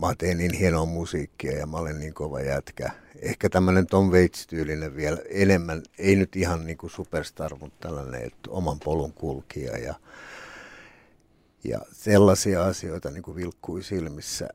mä 0.00 0.14
teen 0.18 0.38
niin 0.38 0.54
hienoa 0.54 0.86
musiikkia 0.86 1.58
ja 1.58 1.66
mä 1.66 1.76
olen 1.76 1.98
niin 1.98 2.14
kova 2.14 2.40
jätkä. 2.40 2.90
Ehkä 3.22 3.48
tämmöinen 3.48 3.86
Tom 3.86 4.10
Waits-tyylinen 4.10 4.96
vielä 4.96 5.18
enemmän, 5.28 5.82
ei 5.98 6.16
nyt 6.16 6.36
ihan 6.36 6.66
niin 6.66 6.78
kuin 6.78 6.90
superstar, 6.90 7.56
mutta 7.60 7.88
tällainen, 7.88 8.22
että 8.22 8.50
oman 8.50 8.78
polun 8.84 9.12
kulkija 9.12 9.78
ja, 9.78 9.94
ja 11.64 11.80
sellaisia 11.92 12.64
asioita 12.64 13.10
niin 13.10 13.22
kuin 13.22 13.36
vilkkui 13.36 13.82
silmissä. 13.82 14.48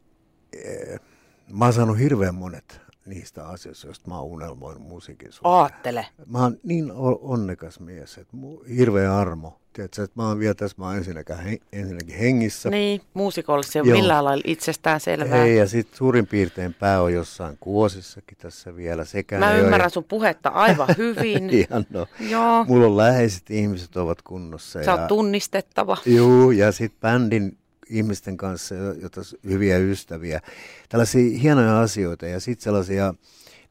Mä 1.54 1.66
oon 1.66 1.74
saanut 1.74 2.00
hirveän 2.00 2.36
monet 2.36 2.85
niistä 3.06 3.48
asioista, 3.48 3.88
joista 3.88 4.10
mä 4.10 4.20
oon 4.20 4.28
unelmoinut 4.28 4.84
musiikin 4.84 5.32
suhteen. 5.32 5.54
Aattele. 5.54 6.06
Mä 6.26 6.40
oon 6.40 6.58
niin 6.64 6.92
onnekas 7.22 7.80
mies, 7.80 8.18
että 8.18 8.38
hirveä 8.78 9.18
armo. 9.18 9.60
Tiedätkö, 9.74 10.04
että 10.04 10.22
mä 10.22 10.28
oon 10.28 10.40
vielä 10.40 10.54
tässä, 10.54 10.78
mä 10.80 10.86
oon 10.86 10.98
ensinnäkin, 10.98 11.62
ensinnäkin 11.72 12.18
hengissä. 12.18 12.70
Niin, 12.70 13.02
muusikolle 13.14 13.64
se 13.64 13.82
on 13.82 13.88
millään 13.88 14.26
lailla 14.26 14.44
itsestään 14.48 15.00
selvää. 15.00 15.44
Ei, 15.44 15.58
ja 15.58 15.68
sitten 15.68 15.98
suurin 15.98 16.28
piirtein 16.28 16.74
pää 16.74 17.02
on 17.02 17.14
jossain 17.14 17.58
kuosissakin 17.60 18.38
tässä 18.38 18.76
vielä. 18.76 19.06
Sekä 19.06 19.40
mä 19.40 19.54
ymmärrän 19.54 19.86
jo... 19.86 19.90
sun 19.90 20.04
puhetta 20.04 20.50
aivan 20.50 20.88
hyvin. 20.98 21.50
Ihan 21.50 21.86
no. 21.90 22.08
Joo. 22.30 22.66
Mulla 22.66 22.86
on 22.86 22.98
läheiset 22.98 23.52
ihmiset 23.52 23.98
ovat 23.98 24.22
kunnossa. 24.22 24.84
Sä 24.84 24.92
ja... 24.92 24.96
oot 24.96 25.08
tunnistettava. 25.08 25.98
Joo, 26.06 26.52
ja 26.52 26.72
sitten 26.72 27.00
bändin 27.02 27.58
ihmisten 27.90 28.38
kanssa, 28.38 28.76
joita 28.76 29.22
hyviä 29.44 29.78
ystäviä. 29.78 30.42
Tällaisia 30.90 31.40
hienoja 31.40 31.82
asioita 31.82 32.26
ja 32.26 32.40
sitten 32.40 32.64
sellaisia 32.64 33.14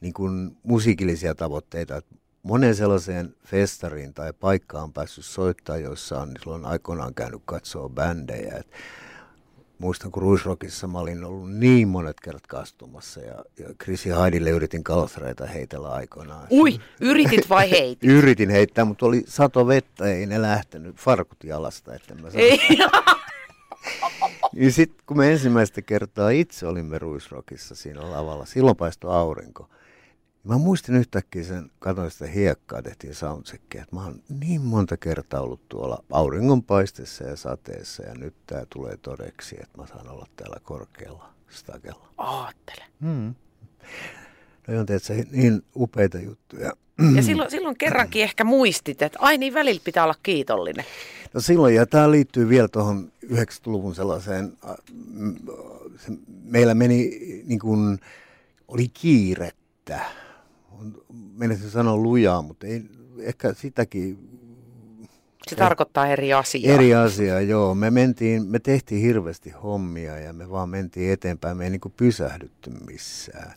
niin 0.02 0.12
kuin 0.12 0.56
musiikillisia 0.62 1.34
tavoitteita. 1.34 2.02
Monen 2.42 2.74
sellaiseen 2.74 3.34
festariin 3.46 4.14
tai 4.14 4.32
paikkaan 4.32 4.84
on 4.84 4.92
päässyt 4.92 5.24
soittaa, 5.24 5.76
joissa 5.76 6.20
on 6.20 6.32
silloin 6.42 6.64
aikoinaan 6.64 7.14
käynyt 7.14 7.42
katsoa 7.44 7.88
bändejä. 7.88 8.56
Et 8.56 8.66
muistan, 9.78 10.10
kun 10.10 10.22
Ruisrockissa 10.22 10.86
mä 10.86 10.98
olin 10.98 11.24
ollut 11.24 11.52
niin 11.52 11.88
monet 11.88 12.20
kerrat 12.20 12.46
kastumassa 12.46 13.20
ja, 13.20 13.44
ja 13.58 13.68
Chrissy 13.82 14.10
Haidille 14.10 14.50
yritin 14.50 14.84
kalsareita 14.84 15.46
heitellä 15.46 15.88
aikoinaan. 15.88 16.46
Ui, 16.50 16.80
yritit 17.00 17.48
vai 17.48 17.70
heitit? 17.80 18.10
yritin 18.10 18.50
heittää, 18.50 18.84
mutta 18.84 19.06
oli 19.06 19.24
sato 19.26 19.66
vettä, 19.66 20.04
ei 20.04 20.26
ne 20.26 20.42
lähtenyt 20.42 20.96
farkut 20.96 21.44
jalasta. 21.44 21.94
Että 21.94 22.14
mä. 22.14 22.28
niin 24.54 24.72
sitten 24.72 25.04
kun 25.06 25.16
me 25.16 25.32
ensimmäistä 25.32 25.82
kertaa 25.82 26.30
itse 26.30 26.66
olimme 26.66 26.98
Ruisrockissa 26.98 27.74
siinä 27.74 28.10
lavalla, 28.10 28.46
silloin 28.46 28.76
paistoi 28.76 29.14
aurinko. 29.14 29.68
Mä 30.44 30.58
muistin 30.58 30.96
yhtäkkiä 30.96 31.44
sen, 31.44 31.70
katsoin 31.78 32.10
sitä 32.10 32.26
hiekkaa, 32.26 32.82
tehtiin 32.82 33.14
soundcheckia, 33.14 33.82
että 33.82 33.96
mä 33.96 34.04
oon 34.04 34.22
niin 34.40 34.60
monta 34.60 34.96
kertaa 34.96 35.40
ollut 35.40 35.68
tuolla 35.68 36.04
auringonpaistessa 36.10 37.24
ja 37.24 37.36
sateessa 37.36 38.02
ja 38.02 38.14
nyt 38.14 38.34
tää 38.46 38.66
tulee 38.70 38.96
todeksi, 38.96 39.56
että 39.62 39.78
mä 39.78 39.86
saan 39.86 40.08
olla 40.08 40.26
täällä 40.36 40.56
korkealla 40.62 41.34
stakella. 41.48 42.08
Aattele. 42.18 42.84
Hmm. 43.00 43.34
No 44.68 44.80
on 44.80 44.86
tietysti 44.86 45.28
niin 45.30 45.62
upeita 45.76 46.18
juttuja. 46.18 46.72
Ja 47.16 47.22
silloin, 47.22 47.50
silloin 47.50 47.78
kerrankin 47.78 48.22
ehkä 48.22 48.44
muistit, 48.44 49.02
että 49.02 49.18
ai 49.22 49.38
niin 49.38 49.54
välillä 49.54 49.80
pitää 49.84 50.04
olla 50.04 50.14
kiitollinen. 50.22 50.84
No 51.34 51.40
silloin, 51.40 51.74
ja 51.74 51.86
tämä 51.86 52.10
liittyy 52.10 52.48
vielä 52.48 52.68
tuohon 52.68 53.12
90-luvun 53.26 53.94
sellaiseen, 53.94 54.52
se, 55.96 56.12
meillä 56.44 56.74
meni 56.74 57.10
niin 57.46 57.58
kuin, 57.58 57.98
oli 58.68 58.88
kiirettä. 58.88 60.00
Menisin 61.36 61.70
sanoa 61.70 61.96
lujaa, 61.96 62.42
mutta 62.42 62.66
ei, 62.66 62.82
ehkä 63.18 63.54
sitäkin 63.54 64.18
se 65.48 65.56
tarkoittaa 65.56 66.06
eri 66.06 66.32
asiaa. 66.32 66.74
Eri 66.74 66.94
asiaa, 66.94 67.40
joo. 67.40 67.74
Me, 67.74 67.90
mentiin, 67.90 68.46
me 68.46 68.58
tehtiin 68.58 69.00
hirveästi 69.00 69.50
hommia 69.50 70.18
ja 70.18 70.32
me 70.32 70.50
vaan 70.50 70.68
mentiin 70.68 71.12
eteenpäin. 71.12 71.56
Me 71.56 71.64
ei 71.64 71.70
niin 71.70 71.80
kuin 71.80 71.94
pysähdytty 71.96 72.70
missään 72.70 73.54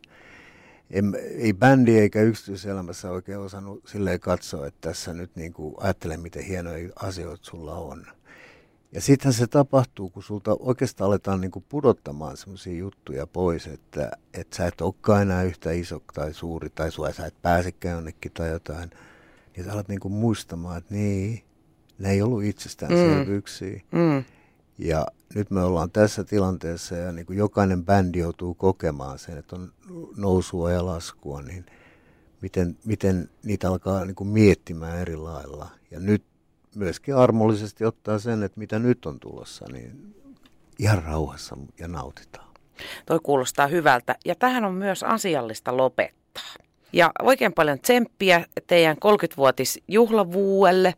en, 0.91 1.15
ei 1.37 1.53
bändi 1.53 1.99
eikä 1.99 2.21
yksityiselämässä 2.21 3.11
oikein 3.11 3.39
osannut 3.39 3.87
silleen 3.87 4.19
katsoa, 4.19 4.67
että 4.67 4.89
tässä 4.89 5.13
nyt 5.13 5.35
niin 5.35 5.53
kuin 5.53 5.75
ajattele, 5.77 6.17
miten 6.17 6.43
hienoja 6.43 6.89
asioita 6.95 7.45
sulla 7.45 7.75
on. 7.75 8.05
Ja 8.91 9.01
sittenhän 9.01 9.33
se 9.33 9.47
tapahtuu, 9.47 10.09
kun 10.09 10.23
sulta 10.23 10.57
oikeastaan 10.59 11.07
aletaan 11.07 11.41
niin 11.41 11.51
kuin 11.51 11.65
pudottamaan 11.69 12.37
sellaisia 12.37 12.77
juttuja 12.77 13.27
pois, 13.27 13.67
että, 13.67 14.11
että 14.33 14.57
sä 14.57 14.67
et 14.67 14.81
olekaan 14.81 15.21
enää 15.21 15.43
yhtä 15.43 15.71
iso 15.71 16.03
tai 16.13 16.33
suuri, 16.33 16.69
tai 16.69 16.91
sua 16.91 17.11
sä 17.11 17.25
et 17.25 17.41
pääsekään 17.41 17.95
jonnekin 17.95 18.31
tai 18.31 18.49
jotain. 18.49 18.89
Niin 19.55 19.65
sä 19.65 19.73
alat 19.73 19.87
niin 19.87 19.99
kuin 19.99 20.13
muistamaan, 20.13 20.77
että 20.77 20.93
niin, 20.93 21.43
ne 21.99 22.11
ei 22.11 22.21
ollut 22.21 22.43
itsestäänselvyyksiä. 22.43 23.81
Mm. 23.91 23.99
Mm. 23.99 24.23
Ja 24.77 25.07
nyt 25.35 25.51
me 25.51 25.63
ollaan 25.63 25.91
tässä 25.91 26.23
tilanteessa 26.23 26.95
ja 26.95 27.11
niin 27.11 27.25
kuin 27.25 27.37
jokainen 27.37 27.85
bändi 27.85 28.19
joutuu 28.19 28.53
kokemaan 28.53 29.19
sen, 29.19 29.37
että 29.37 29.55
on 29.55 29.71
nousua 30.17 30.71
ja 30.71 30.85
laskua, 30.85 31.41
niin 31.41 31.65
miten, 32.41 32.77
miten 32.85 33.29
niitä 33.43 33.69
alkaa 33.69 34.05
niin 34.05 34.15
kuin 34.15 34.27
miettimään 34.27 34.99
eri 34.99 35.15
lailla. 35.15 35.69
Ja 35.91 35.99
nyt 35.99 36.23
myöskin 36.75 37.15
armollisesti 37.15 37.85
ottaa 37.85 38.19
sen, 38.19 38.43
että 38.43 38.59
mitä 38.59 38.79
nyt 38.79 39.05
on 39.05 39.19
tulossa, 39.19 39.65
niin 39.71 40.15
ihan 40.79 41.03
rauhassa 41.03 41.57
ja 41.79 41.87
nautitaan. 41.87 42.47
Toi 43.05 43.19
kuulostaa 43.23 43.67
hyvältä 43.67 44.15
ja 44.25 44.35
tähän 44.35 44.65
on 44.65 44.73
myös 44.73 45.03
asiallista 45.03 45.77
lopettaa. 45.77 46.53
Ja 46.93 47.11
oikein 47.21 47.53
paljon 47.53 47.79
tsemppiä 47.79 48.45
teidän 48.67 48.97
30-vuotisjuhlavuudelle 48.97 50.93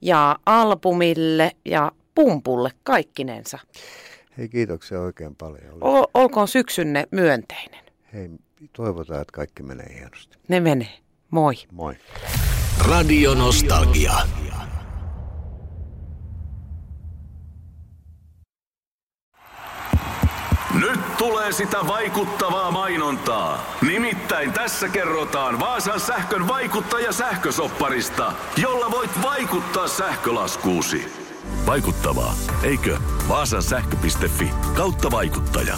ja 0.00 0.36
albumille 0.46 1.52
ja 1.64 1.92
pumpulle 2.18 2.70
kaikkinensa. 2.82 3.58
Hei, 4.38 4.48
kiitoksia 4.48 5.00
oikein 5.00 5.36
paljon. 5.36 5.84
O- 5.84 6.10
olkoon 6.14 6.48
syksynne 6.48 7.06
myönteinen. 7.10 7.84
Hei, 8.12 8.28
toivotaan, 8.72 9.20
että 9.20 9.32
kaikki 9.32 9.62
menee 9.62 9.94
hienosti. 9.94 10.38
Ne 10.48 10.60
menee. 10.60 10.98
Moi. 11.30 11.54
Moi. 11.72 11.94
Radio 12.88 13.34
Nostalgia. 13.34 14.12
Nyt 20.80 21.16
tulee 21.18 21.52
sitä 21.52 21.78
vaikuttavaa 21.86 22.70
mainontaa. 22.70 23.76
Nimittäin 23.86 24.52
tässä 24.52 24.88
kerrotaan 24.88 25.60
Vaasan 25.60 26.00
sähkön 26.00 26.48
vaikuttaja 26.48 27.12
sähkösopparista, 27.12 28.32
jolla 28.56 28.90
voit 28.90 29.10
vaikuttaa 29.22 29.88
sähkölaskuusi. 29.88 31.27
Vaikuttavaa, 31.66 32.34
eikö? 32.62 32.98
Vaasan 33.28 33.62
sähkö.fi 33.62 34.50
kautta 34.74 35.10
vaikuttaja. 35.10 35.76